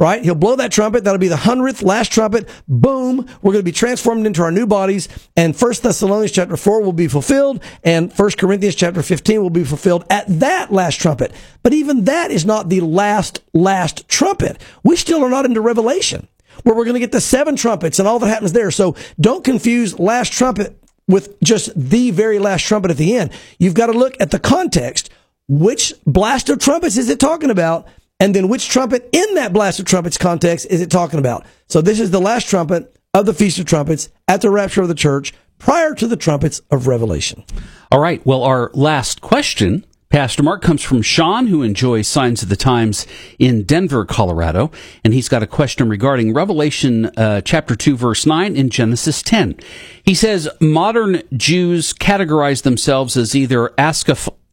[0.00, 0.24] Right?
[0.24, 1.04] He'll blow that trumpet.
[1.04, 2.48] That'll be the hundredth last trumpet.
[2.66, 3.18] Boom.
[3.42, 5.10] We're going to be transformed into our new bodies.
[5.36, 7.62] And First Thessalonians chapter four will be fulfilled.
[7.84, 11.32] And First Corinthians chapter 15 will be fulfilled at that last trumpet.
[11.62, 14.58] But even that is not the last, last trumpet.
[14.82, 16.28] We still are not into Revelation
[16.62, 18.70] where we're going to get the seven trumpets and all that happens there.
[18.70, 20.76] So don't confuse last trumpet
[21.08, 23.32] with just the very last trumpet at the end.
[23.58, 25.10] You've got to look at the context.
[25.48, 27.88] Which blast of trumpets is it talking about?
[28.20, 31.46] And then which trumpet in that blast of trumpets context is it talking about?
[31.68, 34.88] So this is the last trumpet of the Feast of Trumpets at the rapture of
[34.88, 37.44] the church prior to the trumpets of Revelation.
[37.90, 38.24] All right.
[38.24, 43.06] Well, our last question, Pastor Mark, comes from Sean, who enjoys Signs of the Times
[43.38, 44.70] in Denver, Colorado.
[45.02, 49.58] And he's got a question regarding Revelation uh, chapter 2, verse 9 in Genesis 10.
[50.04, 53.70] He says, modern Jews categorize themselves as either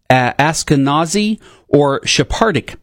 [0.10, 2.76] Ashkenazi or Sephardic.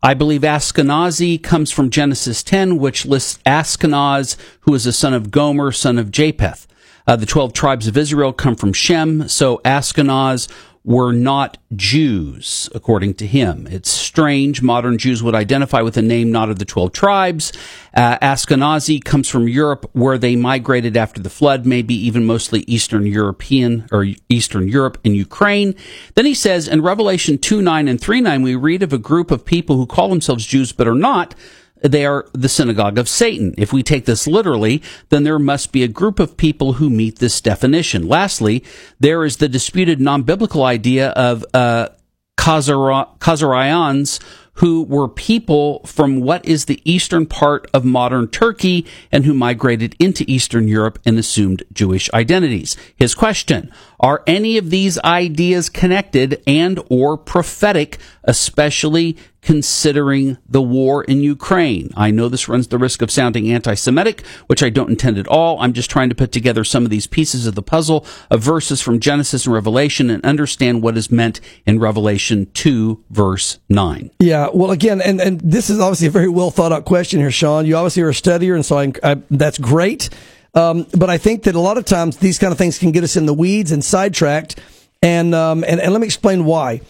[0.00, 5.32] I believe Ashkenazi comes from Genesis 10, which lists Ashkenaz, who is a son of
[5.32, 6.68] Gomer, son of Japheth.
[7.08, 10.46] Uh, the 12 tribes of Israel come from Shem, so Ashkenaz
[10.84, 13.66] were not Jews, according to him.
[13.70, 14.62] It's strange.
[14.62, 17.52] Modern Jews would identify with a name not of the 12 tribes.
[17.94, 23.06] Uh, Ashkenazi comes from Europe, where they migrated after the flood, maybe even mostly Eastern
[23.06, 25.74] European or Eastern Europe and Ukraine.
[26.14, 29.30] Then he says in Revelation 2 9 and 3 9, we read of a group
[29.30, 31.34] of people who call themselves Jews but are not
[31.82, 33.54] they are the synagogue of Satan.
[33.56, 37.18] If we take this literally, then there must be a group of people who meet
[37.18, 38.08] this definition.
[38.08, 38.64] Lastly,
[39.00, 41.88] there is the disputed non-biblical idea of uh,
[42.36, 44.20] Khazarians,
[44.54, 49.94] who were people from what is the eastern part of modern Turkey and who migrated
[50.00, 52.76] into Eastern Europe and assumed Jewish identities.
[52.96, 53.70] His question,
[54.00, 59.16] are any of these ideas connected and or prophetic, especially
[59.48, 61.90] considering the war in Ukraine?
[61.96, 65.58] I know this runs the risk of sounding anti-Semitic, which I don't intend at all.
[65.62, 68.82] I'm just trying to put together some of these pieces of the puzzle of verses
[68.82, 74.10] from Genesis and Revelation and understand what is meant in Revelation 2 verse 9.
[74.18, 77.30] Yeah, well, again, and, and this is obviously a very well thought out question here,
[77.30, 77.64] Sean.
[77.64, 80.10] You obviously are a studier, and so I, I, that's great.
[80.52, 83.02] Um, but I think that a lot of times these kind of things can get
[83.02, 84.60] us in the weeds and sidetracked.
[85.00, 86.82] And um, and, and let me explain why.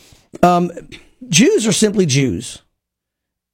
[0.42, 0.72] Um,
[1.28, 2.62] Jews are simply Jews.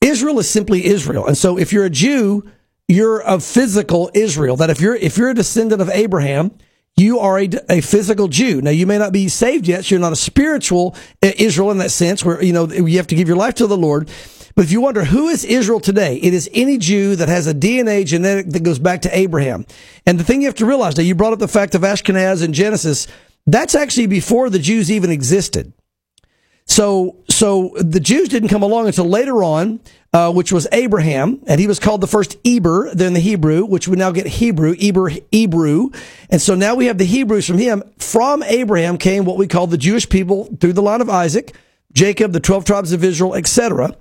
[0.00, 1.26] Israel is simply Israel.
[1.26, 2.48] And so if you're a Jew,
[2.88, 4.56] you're a physical Israel.
[4.56, 6.52] That if you're if you're a descendant of Abraham,
[6.96, 8.60] you are a, a physical Jew.
[8.60, 11.78] Now you may not be saved yet, so you're not a spiritual uh, Israel in
[11.78, 14.10] that sense, where you know you have to give your life to the Lord.
[14.54, 17.54] But if you wonder who is Israel today, it is any Jew that has a
[17.54, 19.66] DNA genetic that goes back to Abraham.
[20.06, 22.44] And the thing you have to realize, now you brought up the fact of Ashkenaz
[22.44, 23.08] in Genesis,
[23.46, 25.72] that's actually before the Jews even existed.
[26.66, 29.80] So, so the Jews didn't come along until later on,
[30.12, 33.88] uh, which was Abraham, and he was called the first Eber, then the Hebrew, which
[33.88, 35.90] we now get Hebrew, Eber, Hebrew.
[36.30, 37.82] And so now we have the Hebrews from him.
[37.98, 41.54] From Abraham came what we call the Jewish people through the line of Isaac,
[41.92, 43.96] Jacob, the 12 tribes of Israel, etc.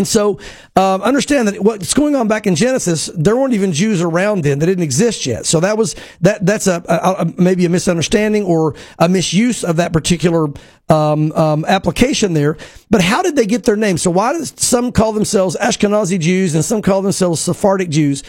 [0.00, 0.40] And so,
[0.76, 4.58] um, understand that what's going on back in Genesis, there weren't even Jews around then;
[4.58, 5.44] they didn't exist yet.
[5.44, 6.46] So that was that.
[6.46, 10.48] That's a, a, a maybe a misunderstanding or a misuse of that particular
[10.88, 12.56] um, um, application there.
[12.88, 13.98] But how did they get their name?
[13.98, 18.22] So why does some call themselves Ashkenazi Jews and some call themselves Sephardic Jews?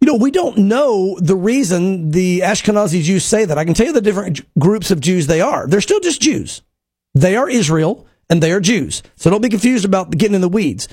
[0.00, 3.58] You know, we don't know the reason the Ashkenazi Jews say that.
[3.58, 5.66] I can tell you the different groups of Jews they are.
[5.66, 6.62] They're still just Jews.
[7.14, 9.00] They are Israel and they are Jews.
[9.14, 10.88] So don't be confused about getting in the weeds.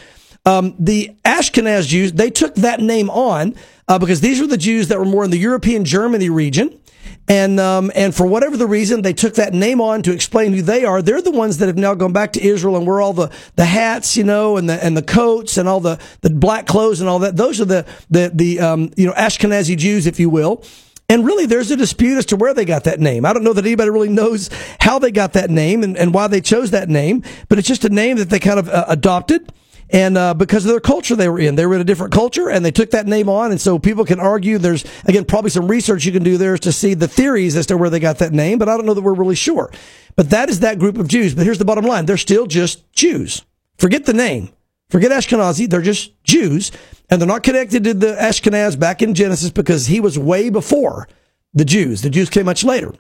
[0.46, 3.56] Um, the Ashkenaz Jews, they took that name on
[3.88, 6.80] uh, because these were the Jews that were more in the European Germany region.
[7.28, 10.62] And, um, and for whatever the reason, they took that name on to explain who
[10.62, 11.02] they are.
[11.02, 13.66] They're the ones that have now gone back to Israel and wear all the, the
[13.66, 17.10] hats, you know, and the, and the coats and all the, the black clothes and
[17.10, 17.36] all that.
[17.38, 20.64] Those are the, the, the, um, you know, Ashkenazi Jews, if you will.
[21.12, 23.26] And really, there's a dispute as to where they got that name.
[23.26, 24.50] I don't know that anybody really knows
[24.80, 27.84] how they got that name and, and why they chose that name, but it's just
[27.84, 29.52] a name that they kind of uh, adopted.
[29.90, 32.50] And uh, because of their culture they were in, they were in a different culture,
[32.50, 33.52] and they took that name on.
[33.52, 34.58] And so people can argue.
[34.58, 37.76] There's again probably some research you can do there to see the theories as to
[37.76, 39.70] where they got that name, but I don't know that we're really sure.
[40.16, 41.36] But that is that group of Jews.
[41.36, 43.44] But here's the bottom line: they're still just Jews.
[43.78, 44.54] Forget the name.
[44.92, 45.70] Forget Ashkenazi.
[45.70, 46.72] They're just Jews.
[47.10, 51.08] And they're not connected to the Ashkenaz back in Genesis because he was way before
[51.54, 52.02] the Jews.
[52.02, 52.94] The Jews came much later.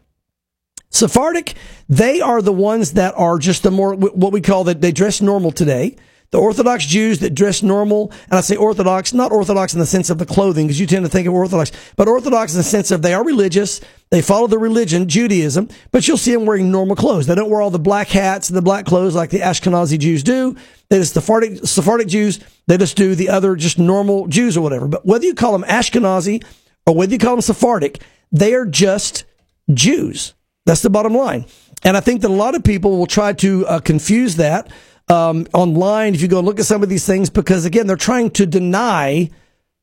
[0.89, 1.55] Sephardic,
[1.87, 5.21] they are the ones that are just the more, what we call that they dress
[5.21, 5.95] normal today.
[6.31, 10.09] The Orthodox Jews that dress normal, and I say Orthodox, not Orthodox in the sense
[10.09, 12.89] of the clothing, because you tend to think of Orthodox, but Orthodox in the sense
[12.89, 16.95] of they are religious, they follow the religion, Judaism, but you'll see them wearing normal
[16.95, 17.27] clothes.
[17.27, 20.23] They don't wear all the black hats and the black clothes like the Ashkenazi Jews
[20.23, 20.55] do.
[20.89, 24.87] They just Sephardic, Sephardic Jews, they just do the other just normal Jews or whatever.
[24.87, 26.45] But whether you call them Ashkenazi
[26.85, 28.01] or whether you call them Sephardic,
[28.31, 29.25] they are just
[29.73, 30.33] Jews.
[30.65, 31.45] That's the bottom line.
[31.83, 34.71] And I think that a lot of people will try to uh, confuse that
[35.11, 38.31] um, online if you go look at some of these things because, again, they're trying
[38.31, 39.29] to deny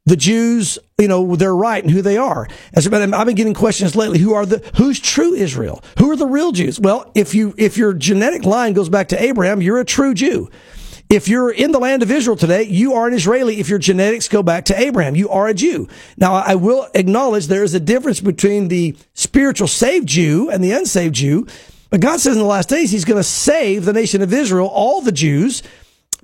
[0.07, 2.49] the Jews, you know, their right and who they are.
[2.73, 5.85] As I've been getting questions lately, who are the, who's true Israel?
[5.99, 6.81] Who are the real Jews?
[6.81, 10.51] Well, if you, if your genetic line goes back to Abraham, you're a true Jew.
[11.11, 13.61] If you're in the land of Israel today, you are an Israeli.
[13.61, 15.89] If your genetics go back to Abraham, you are a Jew.
[16.17, 20.73] Now, I will acknowledge there is a difference between the spiritual saved Jew and the
[20.73, 21.47] unsaved Jew.
[21.91, 24.67] But God says in the last days, He's going to save the nation of Israel,
[24.67, 25.63] all the Jews,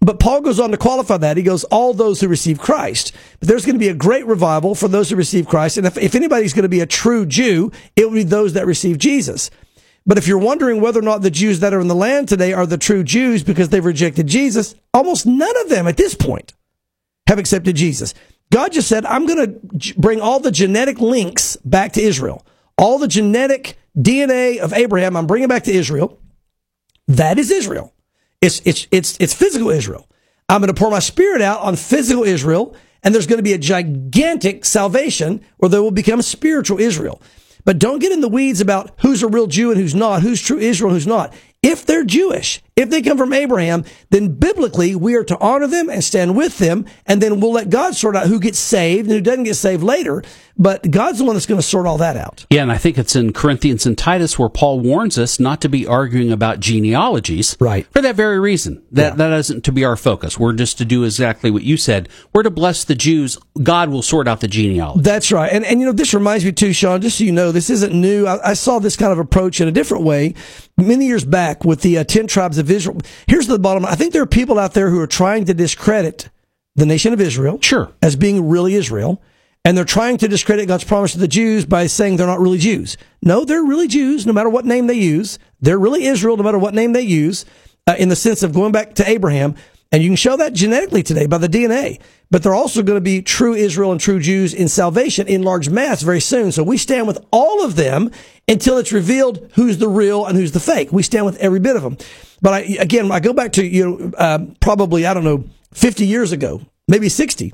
[0.05, 1.39] but Paul goes on to qualify that.
[1.39, 3.13] He goes, all those who receive Christ.
[3.41, 5.79] But there's going to be a great revival for those who receive Christ.
[5.79, 8.67] And if, if anybody's going to be a true Jew, it will be those that
[8.67, 9.51] receive Jesus.
[10.07, 12.53] But if you're wondering whether or not the Jews that are in the land today
[12.53, 16.53] are the true Jews because they've rejected Jesus, almost none of them at this point
[17.27, 18.13] have accepted Jesus.
[18.53, 22.45] God just said, I'm going to bring all the genetic links back to Israel.
[22.77, 26.21] All the genetic DNA of Abraham, I'm bringing back to Israel.
[27.07, 27.93] That is Israel.
[28.41, 30.09] It's, it's, it's, it's physical Israel.
[30.49, 33.53] I'm going to pour my spirit out on physical Israel, and there's going to be
[33.53, 37.23] a gigantic salvation where there will become spiritual Israel.
[37.65, 40.43] But don't get in the weeds about who's a real Jew and who's not, who's
[40.43, 41.33] true Israel who's not.
[41.63, 45.89] If they're Jewish, if they come from Abraham, then biblically we are to honor them
[45.89, 49.15] and stand with them, and then we'll let God sort out who gets saved and
[49.17, 50.23] who doesn't get saved later.
[50.57, 52.47] But God's the one that's going to sort all that out.
[52.49, 55.69] Yeah, and I think it's in Corinthians and Titus where Paul warns us not to
[55.69, 57.57] be arguing about genealogies.
[57.59, 57.87] Right.
[57.93, 58.83] For that very reason.
[58.93, 59.17] That Yeah.
[59.17, 60.39] that isn't to be our focus.
[60.39, 62.09] We're just to do exactly what you said.
[62.33, 63.37] We're to bless the Jews.
[63.65, 65.01] God will sort out the genealogy.
[65.03, 65.53] That's right.
[65.53, 67.93] And, and you know, this reminds me too, Sean, just so you know, this isn't
[67.93, 68.25] new.
[68.27, 70.35] I, I saw this kind of approach in a different way
[70.77, 73.01] many years back with the uh, 10 tribes of Israel.
[73.27, 73.93] Here's the bottom line.
[73.93, 76.29] I think there are people out there who are trying to discredit
[76.77, 77.59] the nation of Israel.
[77.61, 77.93] Sure.
[78.03, 79.23] As being really Israel.
[79.65, 82.59] And they're trying to discredit God's promise to the Jews by saying they're not really
[82.59, 82.99] Jews.
[83.23, 85.39] No, they're really Jews, no matter what name they use.
[85.61, 87.47] They're really Israel, no matter what name they use,
[87.87, 89.55] uh, in the sense of going back to Abraham.
[89.95, 92.01] And you can show that genetically today by the DNA.
[92.29, 95.69] But they're also going to be true Israel and true Jews in salvation in large
[95.69, 96.51] mass very soon.
[96.51, 98.11] So we stand with all of them
[98.49, 100.91] until it's revealed who's the real and who's the fake.
[100.91, 101.97] We stand with every bit of them.
[102.43, 106.05] But I, again, I go back to, you know, uh, probably, I don't know, 50
[106.05, 107.53] years ago, maybe 60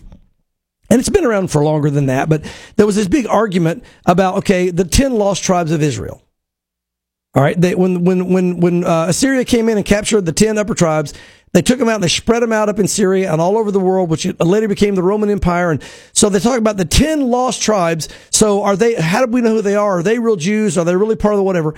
[0.91, 2.43] and it's been around for longer than that, but
[2.74, 6.20] there was this big argument about, okay, the 10 lost tribes of Israel.
[7.34, 7.59] All right.
[7.61, 11.14] They, when, when, when, when uh, Assyria came in and captured the 10 upper tribes,
[11.53, 13.70] they took them out and they spread them out up in Syria and all over
[13.70, 15.72] the world, which later became the Roman Empire.
[15.72, 15.82] And
[16.12, 18.09] so they talk about the 10 lost tribes.
[18.30, 19.98] So are they, how do we know who they are?
[19.98, 20.78] Are they real Jews?
[20.78, 21.74] Are they really part of the whatever?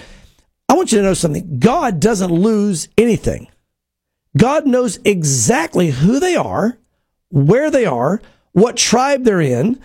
[0.68, 1.58] I want you to know something.
[1.58, 3.48] God doesn't lose anything.
[4.36, 6.78] God knows exactly who they are,
[7.30, 8.20] where they are,
[8.52, 9.80] what tribe they're in.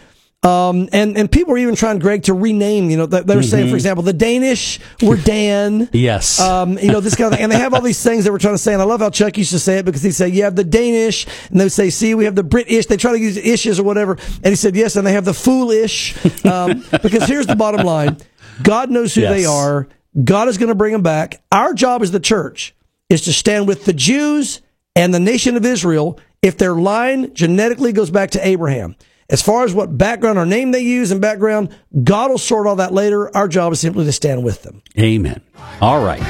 [0.47, 3.69] Um, and, and people were even trying, Greg, to rename, you know, they, were saying,
[3.69, 5.89] for example, the Danish were Dan.
[5.97, 6.39] Yes.
[6.39, 7.43] Um, you know, this kind of thing.
[7.43, 8.73] And they have all these things that we're trying to say.
[8.73, 10.63] And I love how Chuck used to say it because he'd say, you have the
[10.63, 12.85] Danish, and they would say, see, we have the British.
[12.85, 14.13] They try to use ishes or whatever.
[14.13, 16.15] And he said, yes, and they have the foolish.
[16.47, 18.17] Um, because here's the bottom line
[18.63, 19.31] God knows who Yes.
[19.31, 19.87] they are.
[20.23, 21.41] God is going to bring them back.
[21.51, 22.73] Our job as the church
[23.09, 24.61] is to stand with the Jews
[24.95, 28.95] and the nation of Israel if their line genetically goes back to Abraham.
[29.29, 32.77] As far as what background or name they use and background, God will sort all
[32.77, 33.35] that later.
[33.35, 34.81] Our job is simply to stand with them.
[34.97, 35.41] Amen.
[35.81, 36.21] All right.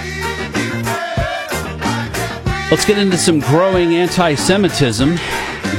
[2.71, 5.15] Let's get into some growing anti Semitism.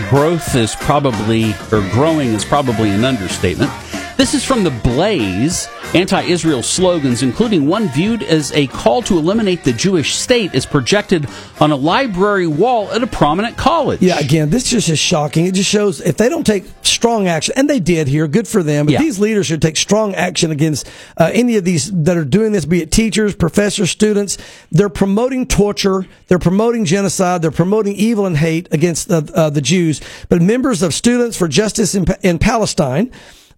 [0.08, 3.70] Growth is probably, or growing is probably an understatement.
[4.18, 5.68] This is from the Blaze.
[5.94, 10.66] Anti Israel slogans, including one viewed as a call to eliminate the Jewish state, is
[10.66, 11.28] projected
[11.60, 14.02] on a library wall at a prominent college.
[14.02, 15.46] Yeah, again, this just is shocking.
[15.46, 18.62] It just shows if they don't take strong action, and they did here, good for
[18.64, 18.86] them.
[18.86, 18.98] But Yeah.
[18.98, 22.64] these leaders should take strong action against uh, any of these that are doing this,
[22.66, 24.36] be it teachers, professors, students.
[24.72, 29.62] They're promoting torture, they're promoting genocide, they're promoting evil and hate against the, uh, the
[29.62, 30.00] Jews.
[30.28, 33.12] But members of Students for Justice in, Pa- in Palestine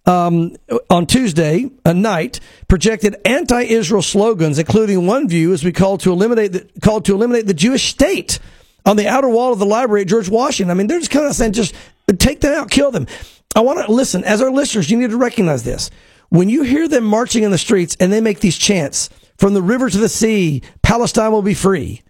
[0.05, 0.55] um,
[0.89, 6.53] on Tuesday a night projected anti-Israel slogans, including one view as we called to eliminate
[6.53, 8.39] the, called to eliminate the Jewish state
[8.85, 10.71] on the outer wall of the library at George Washington.
[10.71, 11.75] I mean, they're just kind of saying, just
[12.17, 13.07] take them out, kill them.
[13.55, 14.89] I want to listen as our listeners.
[14.89, 15.91] You need to recognize this
[16.31, 19.61] when you hear them marching in the streets and they make these chants from the
[19.61, 22.01] river to the sea, Palestine will be free.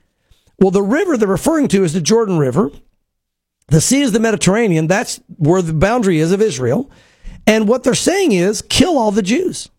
[0.60, 2.70] Well, the river they're referring to is the Jordan River.
[3.70, 4.86] The sea is the Mediterranean.
[4.86, 6.92] That's where the boundary is of Israel.
[7.48, 9.70] And what they're saying is kill all the Jews.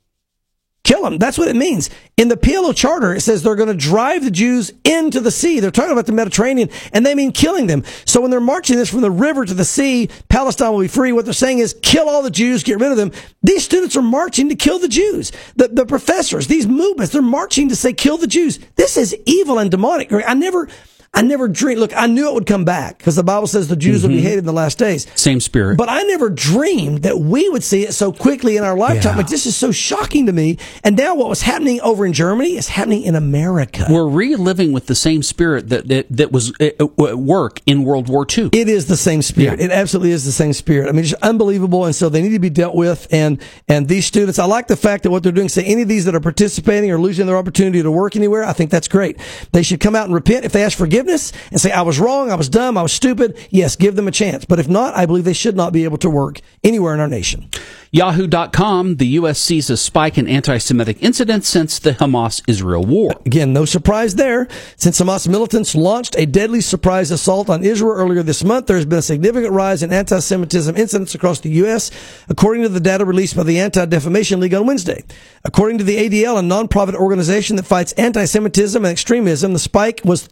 [0.85, 1.19] Kill them.
[1.19, 1.91] That's what it means.
[2.17, 5.61] In the PLO charter, it says they're going to drive the Jews into the sea.
[5.61, 7.85] They're talking about the Mediterranean and they mean killing them.
[8.05, 11.13] So when they're marching this from the river to the sea, Palestine will be free.
[11.13, 13.13] What they're saying is kill all the Jews, get rid of them.
[13.45, 15.31] These students are marching to kill the Jews.
[15.55, 18.59] The, the professors, these movements, they're marching to say kill the Jews.
[18.75, 20.13] This is evil and demonic.
[20.13, 20.69] I never,
[21.15, 21.79] I never dreamed.
[21.79, 24.17] Look, I knew it would come back because the Bible says the Jews will be
[24.17, 24.25] mm-hmm.
[24.25, 25.07] hated in the last days.
[25.15, 25.77] Same spirit.
[25.77, 29.13] But I never dreamed that we would see it so quickly in our lifetime.
[29.13, 29.19] Yeah.
[29.19, 30.57] Like, this is so shocking to me.
[30.83, 33.87] And now what was happening over in Germany is happening in America.
[33.91, 37.61] We're reliving with the same spirit that, that, that was uh, uh, at at work
[37.67, 38.49] in World War II.
[38.53, 39.59] It is the same spirit.
[39.59, 39.67] Yeah.
[39.67, 40.89] It absolutely is the same spirit.
[40.89, 41.85] I mean, it's unbelievable.
[41.85, 43.07] And so they need to be dealt with.
[43.11, 45.89] And, and these students, I like the fact that what they're doing, say any of
[45.89, 49.19] these that are participating or losing their opportunity to work anywhere, I think that's great.
[49.53, 52.31] They should come out and repent if they ask forgiveness and say, I was wrong.
[52.31, 52.77] I was dumb.
[52.79, 53.37] I was stupid.
[53.51, 54.45] Yes, give them a chance.
[54.45, 57.09] But if not, I believe they should not be able to work anywhere in our
[57.09, 57.49] nation.
[57.95, 59.39] Yahoo.com, the U.S.
[59.39, 63.13] sees a spike in anti Semitic incidents since the Hamas Israel war.
[63.27, 64.49] Again, no surprise there.
[64.77, 68.87] Since Hamas militants launched a deadly surprise assault on Israel earlier this month, there has
[68.87, 71.91] been a significant rise in anti-Semitism incidents across the U.S.,
[72.31, 75.05] according to the data released by the Anti-Defamation League on Wednesday.
[75.45, 80.29] According to the ADL, a nonprofit organization that fights anti-Semitism and extremism, the spike was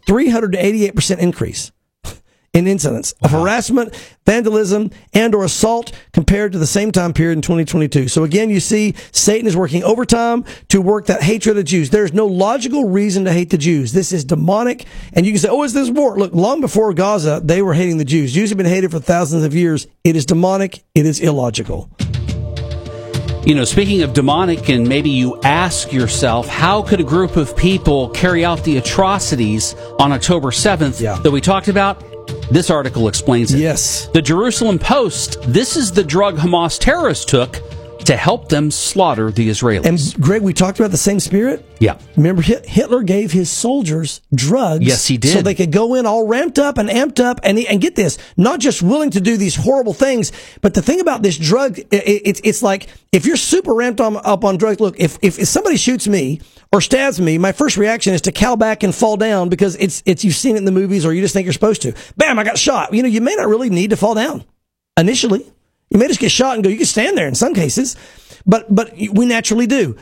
[0.61, 1.71] 388% increase
[2.53, 3.95] in incidents of harassment,
[4.25, 8.07] vandalism, and or assault compared to the same time period in 2022.
[8.07, 11.89] So again, you see Satan is working overtime to work that hatred of Jews.
[11.89, 13.93] There's no logical reason to hate the Jews.
[13.93, 14.85] This is demonic.
[15.13, 16.17] And you can say, oh, is this war?
[16.17, 18.33] Look, long before Gaza, they were hating the Jews.
[18.33, 19.87] Jews have been hated for thousands of years.
[20.03, 20.83] It is demonic.
[20.93, 21.89] It is illogical.
[23.43, 27.57] You know, speaking of demonic, and maybe you ask yourself, how could a group of
[27.57, 31.17] people carry out the atrocities on October 7th Yeah.
[31.23, 32.03] that we talked about?
[32.51, 33.59] This article explains it.
[33.59, 34.07] Yes.
[34.13, 37.59] The Jerusalem Post, this is the drug Hamas terrorists took
[38.05, 39.85] to help them slaughter the Israelis.
[39.85, 41.65] And Greg, we talked about the same spirit.
[41.79, 41.97] yeah.
[42.17, 44.85] Remember, Hitler gave his soldiers drugs.
[44.85, 45.33] Yes, he did.
[45.33, 48.17] So they could go in all ramped up and amped up, and and get this,
[48.37, 50.31] not just willing to do these horrible things,
[50.61, 54.17] but the thing about this drug, it, it's it's like if you're super ramped on,
[54.17, 54.79] up on drugs.
[54.79, 56.41] Look, if, if if somebody shoots me
[56.71, 60.01] or stabs me, my first reaction is to cow back and fall down because it's
[60.05, 61.93] it's you've seen it in the movies or you just think you're supposed to.
[62.17, 62.39] Bam!
[62.39, 62.93] I got shot.
[62.93, 64.43] You know, you may not really need to fall down
[64.97, 65.45] initially.
[65.91, 66.69] You may just get shot and go.
[66.69, 67.97] You can stand there in some cases,
[68.45, 69.97] but but we naturally do,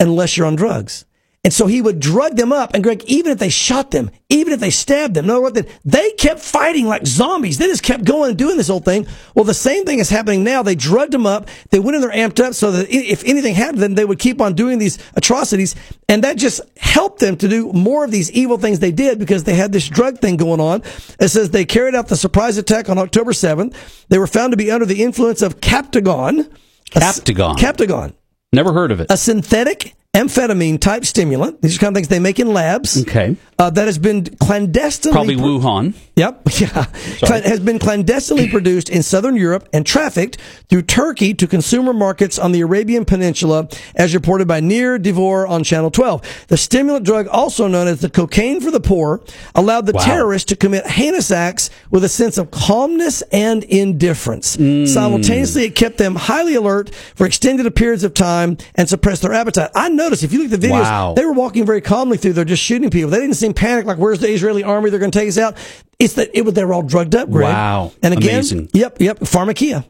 [0.00, 1.04] unless you're on drugs.
[1.48, 2.74] And so he would drug them up.
[2.74, 5.64] And Greg, even if they shot them, even if they stabbed them, no, what they,
[5.82, 7.56] they kept fighting like zombies.
[7.56, 9.06] They just kept going and doing this whole thing.
[9.34, 10.62] Well, the same thing is happening now.
[10.62, 11.48] They drugged them up.
[11.70, 14.18] They went in there amped up so that if anything happened to them, they would
[14.18, 15.74] keep on doing these atrocities.
[16.06, 19.44] And that just helped them to do more of these evil things they did because
[19.44, 20.82] they had this drug thing going on.
[21.18, 23.74] It says they carried out the surprise attack on October 7th.
[24.10, 26.52] They were found to be under the influence of Captagon.
[26.90, 27.56] Captagon.
[27.56, 28.12] Captagon
[28.52, 29.06] Never heard of it.
[29.10, 31.62] a synthetic amphetamine type stimulant.
[31.62, 33.00] These are kind of things they make in labs.
[33.02, 33.36] Okay.
[33.58, 35.14] Uh, that has been clandestinely.
[35.14, 35.94] Probably pro- Wuhan.
[36.16, 36.48] Yep.
[36.58, 36.86] Yeah.
[37.22, 40.38] Has been clandestinely produced in southern Europe and trafficked
[40.68, 45.62] through Turkey to consumer markets on the Arabian Peninsula, as reported by Nir Dvori on
[45.64, 46.46] Channel 12.
[46.48, 49.22] The stimulant drug, also known as the cocaine for the poor,
[49.54, 50.04] allowed the Wow.
[50.04, 54.56] terrorists to commit heinous acts with a sense of calmness and indifference.
[54.56, 54.86] Mm.
[54.88, 59.70] Simultaneously, it kept them highly alert for extended periods of time and suppressed their appetite.
[59.74, 61.14] I noticed if you look at the videos, Wow.
[61.14, 63.10] they were walking very calmly through They're just shooting people.
[63.10, 64.90] They didn't seem panicked like, "Where's the Israeli army?
[64.90, 65.56] They're going to take us out."
[65.98, 67.30] It's that it was they were all drugged up.
[67.30, 67.44] Greg.
[67.52, 67.92] Wow.
[68.02, 68.70] And again, Amazing.
[68.72, 69.84] yep, yep, pharmakeia.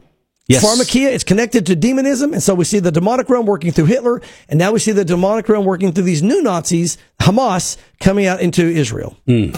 [0.47, 0.65] Yes.
[0.65, 4.19] Pharmakeia is connected to demonism, and so we see the demonic realm working through Hitler,
[4.49, 8.41] and now we see the demonic realm working through these new Nazis, Hamas, coming out
[8.41, 9.15] into Israel.
[9.27, 9.51] Hmm.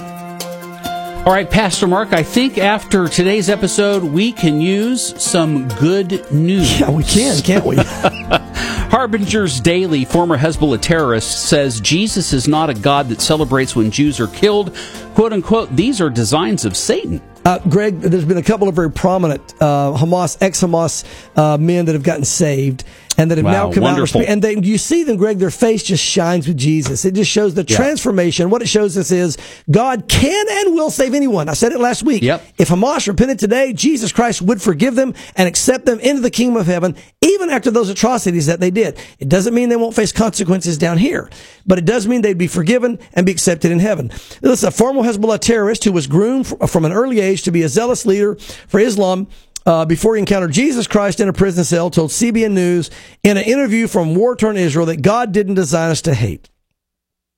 [1.26, 6.80] All right, Pastor Mark, I think after today's episode, we can use some good news.
[6.82, 7.78] Yeah, we can, can't we?
[8.92, 14.20] Harbinger's Daily, former Hezbollah terrorist, says Jesus is not a God that celebrates when Jews
[14.20, 14.76] are killed.
[15.16, 17.22] Quote unquote, these are designs of Satan.
[17.46, 21.06] Uh, Greg, there's been a couple of very prominent uh, Hamas, ex-Hamas
[21.38, 22.84] uh, men that have gotten saved
[23.18, 24.22] and that have Wow, now come wonderful.
[24.22, 24.28] out.
[24.28, 27.06] And they, you see them, Greg, their face just shines with Jesus.
[27.06, 27.76] It just shows the Yeah.
[27.76, 28.50] transformation.
[28.50, 29.38] What it shows us is
[29.70, 31.50] God can and will save anyone.
[31.50, 32.24] I said it last week.
[32.24, 32.44] Yep.
[32.58, 36.58] If Hamas repented today, Jesus Christ would forgive them and accept them into the kingdom
[36.58, 38.98] of heaven, even after those atrocities that they did.
[39.20, 41.30] It doesn't mean they won't face consequences down here,
[41.66, 44.10] but it does mean they'd be forgiven and be accepted in heaven.
[44.42, 47.64] This is a former Hezbollah terrorist who was groomed from an early age to be
[47.64, 48.36] a zealous leader
[48.68, 49.28] for Islam.
[49.66, 52.90] Uh, before he encountered Jesus Christ in a prison cell, told CBN News
[53.24, 56.50] in an interview from War Torn Israel that God didn't design us to hate.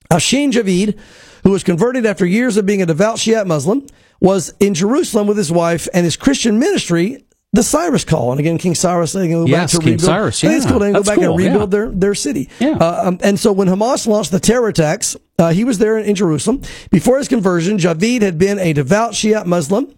[0.09, 0.97] Afshin Javid,
[1.43, 3.86] who was converted after years of being a devout Shiite Muslim,
[4.21, 8.32] was in Jerusalem with his wife and his Christian ministry, the Cyrus Call.
[8.32, 10.01] And again, King Cyrus, they go Yes, back to King rebuild.
[10.01, 10.80] Cyrus, think it's cool.
[10.80, 11.80] They go That's back cool, and rebuild yeah.
[11.80, 12.49] their, their city.
[12.59, 12.78] Yeah.
[12.80, 16.05] Uh, um, and so when Hamas launched the terror attacks, uh, he was there in,
[16.05, 16.61] in Jerusalem.
[16.89, 19.93] Before his conversion, Javid had been a devout Shiite Muslim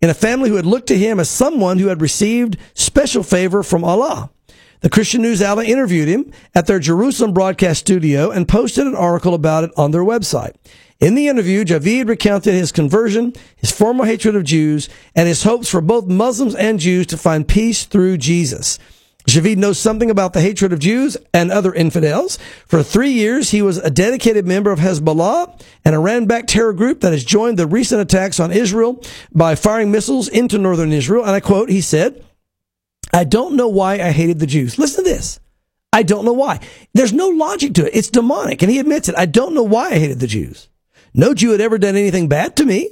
[0.00, 3.62] in a family who had looked to him as someone who had received special favor
[3.62, 4.30] from Allah.
[4.80, 9.34] The Christian news outlet interviewed him at their Jerusalem broadcast studio and posted an article
[9.34, 10.54] about it on their website.
[11.00, 15.68] In the interview, Javid recounted his conversion, his former hatred of Jews, and his hopes
[15.68, 18.78] for both Muslims and Jews to find peace through Jesus.
[19.28, 22.38] Javid knows something about the hatred of Jews and other infidels.
[22.66, 27.12] For three years, he was a dedicated member of Hezbollah, an Iran-backed terror group that
[27.12, 31.24] has joined the recent attacks on Israel by firing missiles into northern Israel.
[31.24, 32.24] And I quote, he said,
[33.12, 34.78] I don't know why I hated the Jews.
[34.78, 35.40] Listen to this.
[35.92, 36.60] I don't know why.
[36.94, 37.96] There's no logic to it.
[37.96, 38.62] It's demonic.
[38.62, 39.14] And he admits it.
[39.16, 40.68] I don't know why I hated the Jews.
[41.14, 42.90] No Jew had ever done anything bad to me.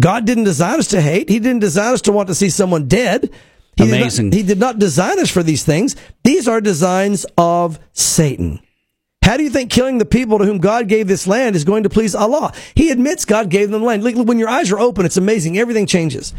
[0.00, 1.28] God didn't design us to hate.
[1.28, 3.30] He didn't design us to want to see someone dead.
[3.76, 4.30] He Amazing.
[4.30, 5.96] Did not, he did not design us for these things.
[6.22, 8.60] These are designs of Satan.
[9.22, 11.84] How do you think killing the people to whom God gave this land is going
[11.84, 12.52] to please Allah?
[12.74, 14.04] He admits God gave them the land.
[14.04, 15.56] When your eyes are open, it's amazing.
[15.56, 16.34] Everything changes.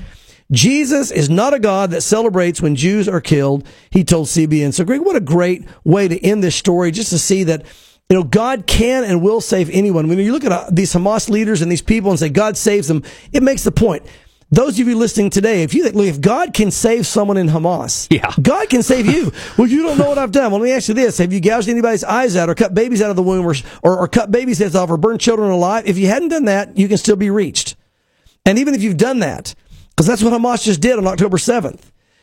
[0.52, 4.74] Jesus is not a God that celebrates when Jews are killed, he told CBN.
[4.74, 7.66] So, Greg, what a great way to end this story just to see that,
[8.10, 10.08] you know, God can and will save anyone.
[10.08, 12.88] When you look at uh, these Hamas leaders and these people and say God saves
[12.88, 13.02] them,
[13.34, 14.04] it makes the point.
[14.56, 17.48] Those of you listening today, if you think, look, if God can save someone in
[17.50, 18.32] Hamas, Yeah.
[18.42, 19.34] God can save you.
[19.58, 20.50] well, you don't know what I've done.
[20.50, 21.18] Well, let me ask you this.
[21.18, 23.54] Have you gouged anybody's eyes out or cut babies out of the womb or,
[23.84, 25.86] or, or cut babies' heads off or burned children alive?
[25.88, 27.76] If you hadn't done that, you can still be reached.
[28.46, 29.56] And even if you've done that,
[29.90, 31.82] because that's what Hamas just did on October 7th.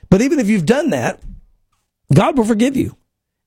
[0.09, 1.21] But even if you've done that,
[2.15, 2.97] God will forgive you.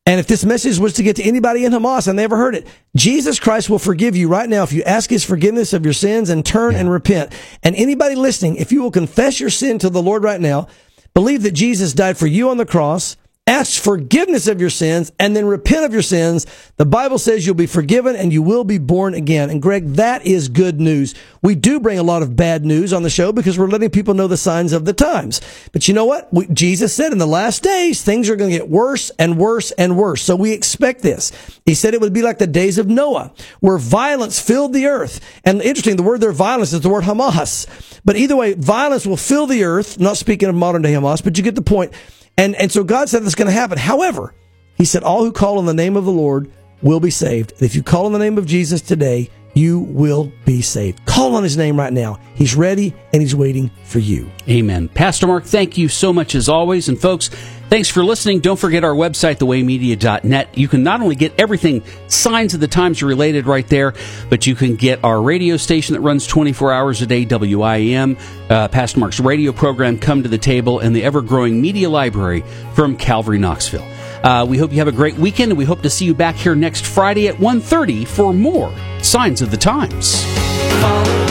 [0.08, 2.54] And if this message was to get to anybody in Hamas and they ever heard
[2.54, 5.94] it, Jesus Christ will forgive you right now if you ask his forgiveness of your
[5.94, 7.34] sins and turn and repent.
[7.64, 10.68] And anybody listening, if you will confess your sin to the Lord right now,
[11.16, 13.18] believe that Jesus died for you on the cross
[13.48, 17.54] ask forgiveness of your sins, and then repent of your sins, the Bible says you'll
[17.54, 19.52] be forgiven and you will be born again.
[19.52, 21.14] And Greg, that is good news.
[21.44, 24.16] We do bring a lot of bad news on the show because we're letting people
[24.16, 25.42] know the signs of the times.
[25.72, 26.34] But you know what?
[26.34, 29.70] We, Jesus said in the last days, things are going to get worse and worse
[29.72, 30.24] and worse.
[30.24, 31.32] So we expect this.
[31.68, 35.20] He said it would be like the days of Noah, where violence filled the earth.
[35.44, 37.68] And interesting, the word there, violence, is the word Hamas.
[38.04, 40.00] But either way, violence will fill the earth.
[40.00, 41.94] Not speaking of modern day Hamas, but you get the point.
[42.38, 43.78] And, and so God said that's going to happen.
[43.78, 44.34] However,
[44.76, 47.54] he said, all who call on the name of the Lord will be saved.
[47.62, 51.06] If you call on the name of Jesus today, you will be saved.
[51.06, 52.20] Call on his name right now.
[52.36, 54.30] He's ready and he's waiting for you.
[54.50, 54.90] Amen.
[54.90, 56.90] Pastor Mark, thank you so much as always.
[56.90, 57.30] And folks,
[57.70, 58.40] thanks for listening.
[58.40, 60.58] Don't forget our website, thewaymedia.net.
[60.58, 63.94] You can not only get everything signs of the times related right there,
[64.30, 68.18] but you can get our radio station that runs 24 hours a day, WIM,
[68.50, 72.44] uh, Pastor Mark's radio program, Come to the Table, and the ever growing media library
[72.74, 73.88] from Calvary Knoxville.
[74.24, 76.36] Uh, we hope you have a great weekend, and we hope to see you back
[76.36, 81.25] here next Friday at 1.30 for more Signs of the Times.